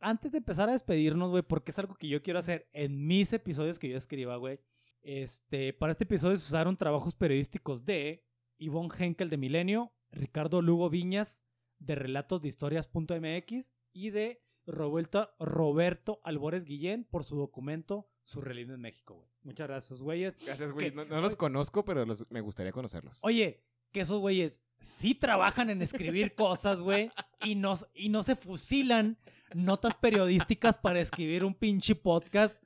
[0.00, 3.32] Antes de empezar a despedirnos, güey, porque es algo que yo quiero hacer en mis
[3.32, 4.60] episodios que yo escriba, güey.
[5.02, 8.24] Este, para este episodio se usaron trabajos periodísticos de
[8.58, 11.44] Ivonne Henkel de Milenio, Ricardo Lugo Viñas
[11.78, 18.80] de Relatos de Historias.mx y de Roberto, Roberto Albores Guillén por su documento Surrealismo en
[18.82, 19.30] México, güey.
[19.42, 20.34] Muchas gracias, güeyes.
[20.44, 20.90] Gracias, güey.
[20.90, 23.18] No, no los conozco, pero los- me gustaría conocerlos.
[23.22, 27.10] Oye, que esos güeyes sí trabajan en escribir cosas, güey,
[27.42, 29.16] y no, y no se fusilan
[29.54, 32.62] notas periodísticas para escribir un pinche podcast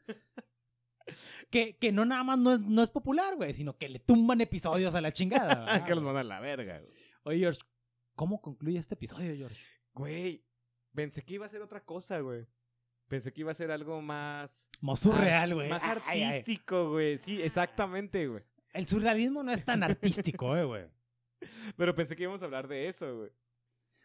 [1.50, 4.40] que, que no nada más no es, no es popular, güey, sino que le tumban
[4.40, 5.54] episodios a la chingada.
[5.64, 6.92] ¿verdad, que los mandan a la verga, güey.
[7.24, 7.60] Oye, George,
[8.14, 9.60] ¿cómo concluye este episodio, George?
[9.94, 10.44] Güey,
[10.94, 12.46] pensé que iba a ser otra cosa, güey.
[13.08, 14.70] Pensé que iba a ser algo más...
[14.80, 15.68] Más surreal, güey.
[15.68, 17.18] Más Ay, artístico, güey.
[17.18, 18.42] Sí, exactamente, güey.
[18.72, 20.84] El surrealismo no es tan artístico, eh, güey.
[21.76, 23.30] Pero pensé que íbamos a hablar de eso, güey.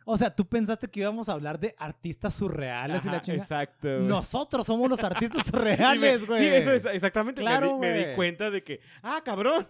[0.09, 3.43] O sea, tú pensaste que íbamos a hablar de artistas surreales y la chingada.
[3.43, 4.07] Exacto, güey.
[4.07, 6.41] Nosotros somos los artistas me- surreales, güey.
[6.41, 7.41] Sí, eso es exactamente.
[7.41, 9.67] Me Claro, di- me, di, cuenta de que, ah, cabrón,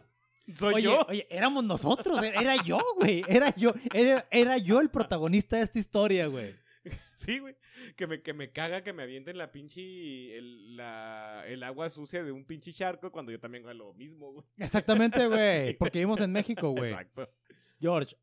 [0.56, 1.06] soy oye, yo.
[1.10, 5.64] oye, éramos nosotros, era era yo, güey, era yo, era, era yo el protagonista de
[5.64, 6.56] esta historia, güey.
[7.16, 7.56] Sí, güey.
[7.95, 10.38] Que me, que me caga que me avienten la pinche.
[10.38, 14.32] El, la, el agua sucia de un pinche charco cuando yo también hago lo mismo,
[14.34, 14.45] güey.
[14.58, 16.91] Exactamente, güey, porque vivimos en México, güey.
[16.91, 17.28] Exacto.
[17.82, 18.16] George,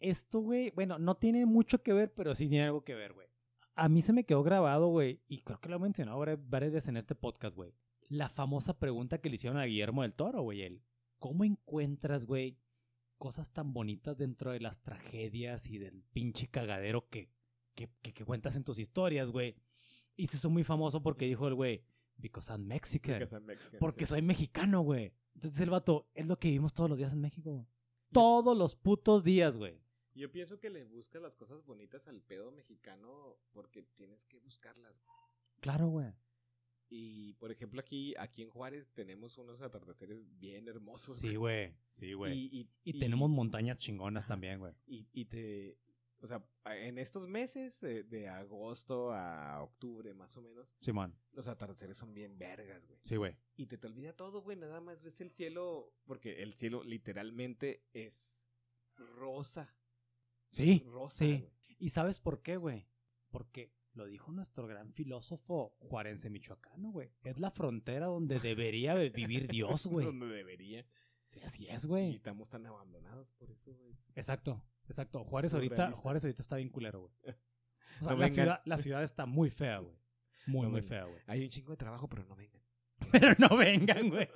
[0.00, 3.28] esto, güey, bueno, no tiene mucho que ver, pero sí tiene algo que ver, güey.
[3.76, 6.72] A mí se me quedó grabado, güey, y creo que lo he mencionado vari- varias
[6.72, 7.72] veces en este podcast, güey.
[8.08, 10.82] La famosa pregunta que le hicieron a Guillermo del Toro, güey, él.
[11.20, 12.58] ¿Cómo encuentras, güey,
[13.18, 17.30] cosas tan bonitas dentro de las tragedias y del pinche cagadero que,
[17.76, 19.54] que, que, que cuentas en tus historias, güey?
[20.16, 21.84] Y se hizo muy famoso porque dijo el güey,
[22.16, 23.18] because I'm Mexican.
[23.18, 24.10] Because I'm Mexican, Porque sí.
[24.10, 25.12] soy mexicano, güey.
[25.34, 27.66] Entonces el vato, es lo que vivimos todos los días en México, güey.
[28.12, 29.80] Todos los putos días, güey.
[30.14, 35.06] Yo pienso que le buscas las cosas bonitas al pedo mexicano porque tienes que buscarlas.
[35.60, 36.12] Claro, güey.
[36.92, 41.18] Y, por ejemplo, aquí, aquí en Juárez tenemos unos atardeceres bien hermosos.
[41.18, 41.72] Sí, güey.
[41.88, 42.36] Sí, güey.
[42.36, 44.74] Y, Y, tenemos montañas chingonas también, güey.
[44.86, 45.78] y, y te...
[46.22, 51.16] O sea, en estos meses, eh, de agosto a octubre más o menos, Simón.
[51.32, 53.00] los atardeceres son bien vergas, güey.
[53.04, 53.36] Sí, güey.
[53.56, 54.58] Y te, te olvida todo, güey.
[54.58, 58.50] Nada más ves el cielo, porque el cielo literalmente es
[58.96, 59.74] rosa.
[60.50, 60.82] Sí.
[60.84, 61.38] Rosa, sí.
[61.38, 61.76] güey.
[61.78, 62.86] ¿Y sabes por qué, güey?
[63.30, 67.10] Porque lo dijo nuestro gran filósofo juarense michoacano, güey.
[67.24, 70.06] Es la frontera donde debería vi- vivir Dios, güey.
[70.06, 70.86] Donde debería.
[71.26, 72.14] Sí, así es, Y güey.
[72.16, 73.94] estamos tan abandonados por eso, güey.
[74.14, 75.24] Exacto, exacto.
[75.24, 75.92] Juárez ahorita.
[75.92, 77.12] Juárez ahorita está bien culero, güey.
[78.00, 79.94] O sea, No la, ciudad, la ciudad está muy fea, güey.
[80.46, 80.88] Muy, No muy vengan.
[80.88, 81.22] fea, güey.
[81.26, 82.62] Hay un chingo de trabajo, pero no vengan.
[83.12, 84.28] Pero no vengan, güey.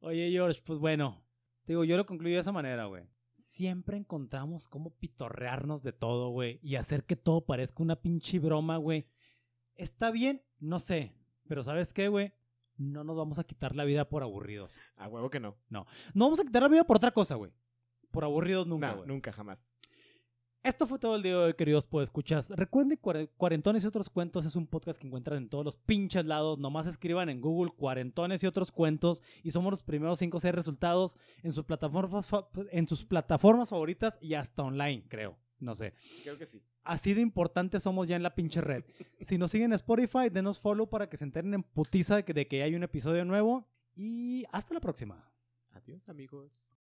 [0.00, 1.24] Oye, George, pues bueno.
[1.64, 3.04] te Digo, yo lo concluyo de esa manera, güey.
[3.42, 6.60] Siempre encontramos cómo pitorrearnos de todo, güey.
[6.62, 9.06] Y hacer que todo parezca una pinche broma, güey.
[9.74, 10.42] ¿Está bien?
[10.60, 11.12] No sé.
[11.48, 12.32] Pero ¿sabes qué, güey?
[12.76, 14.78] No nos vamos a quitar la vida por aburridos.
[14.96, 15.56] A huevo que no.
[15.68, 17.52] No vamos a quitar la vida por otra cosa, güey.
[18.10, 19.08] Por aburridos nunca, No, güey.
[19.08, 19.66] nunca jamás.
[20.62, 22.50] Esto fue todo el día de hoy, queridos escuchas.
[22.50, 26.24] Recuerden, Cuare- Cuarentones y otros cuentos es un podcast que encuentran en todos los pinches
[26.24, 26.56] lados.
[26.60, 30.54] Nomás escriban en Google Cuarentones y otros cuentos y somos los primeros 5 o 6
[30.54, 32.28] resultados en sus plataformas
[32.70, 35.36] en sus plataformas favoritas y hasta online, creo.
[35.58, 35.94] No sé.
[36.22, 36.62] Creo que sí.
[36.84, 38.84] Así de importante somos ya en la pinche red.
[39.20, 42.34] Si nos siguen en Spotify, denos follow para que se enteren en putiza de que,
[42.34, 43.66] de que hay un episodio nuevo.
[43.96, 45.28] Y hasta la próxima.
[45.72, 46.76] Adiós, amigos.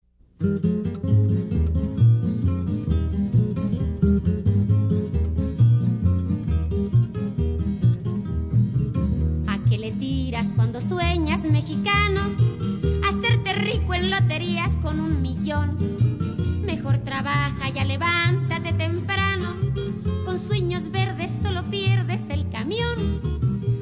[9.90, 12.22] ¿A qué le tiras cuando sueñas mexicano?
[13.10, 15.76] Hacerte rico en loterías con un millón.
[16.64, 19.48] Mejor trabaja, ya levántate temprano.
[20.26, 23.00] Con sueños verdes solo pierdes el camión.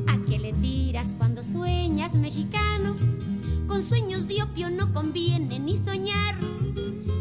[0.08, 2.95] ¿A qué le tiras cuando sueñas mexicano?
[3.68, 6.38] Con sueños de opio no conviene ni soñar.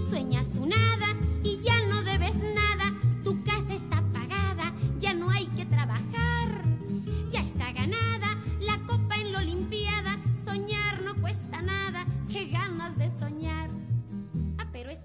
[0.00, 0.76] Sueñas una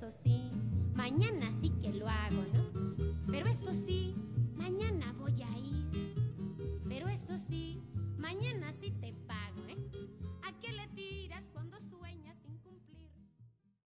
[0.10, 0.50] sí,
[0.96, 2.66] mañana sí que lo hago, ¿no?
[3.32, 4.14] Pero eso sí,
[4.56, 6.82] mañana voy a ir.
[6.88, 7.82] Pero eso sí,
[8.18, 9.78] mañana sí te pago, ¿eh?
[10.44, 11.61] ¿A qué le tiras cuando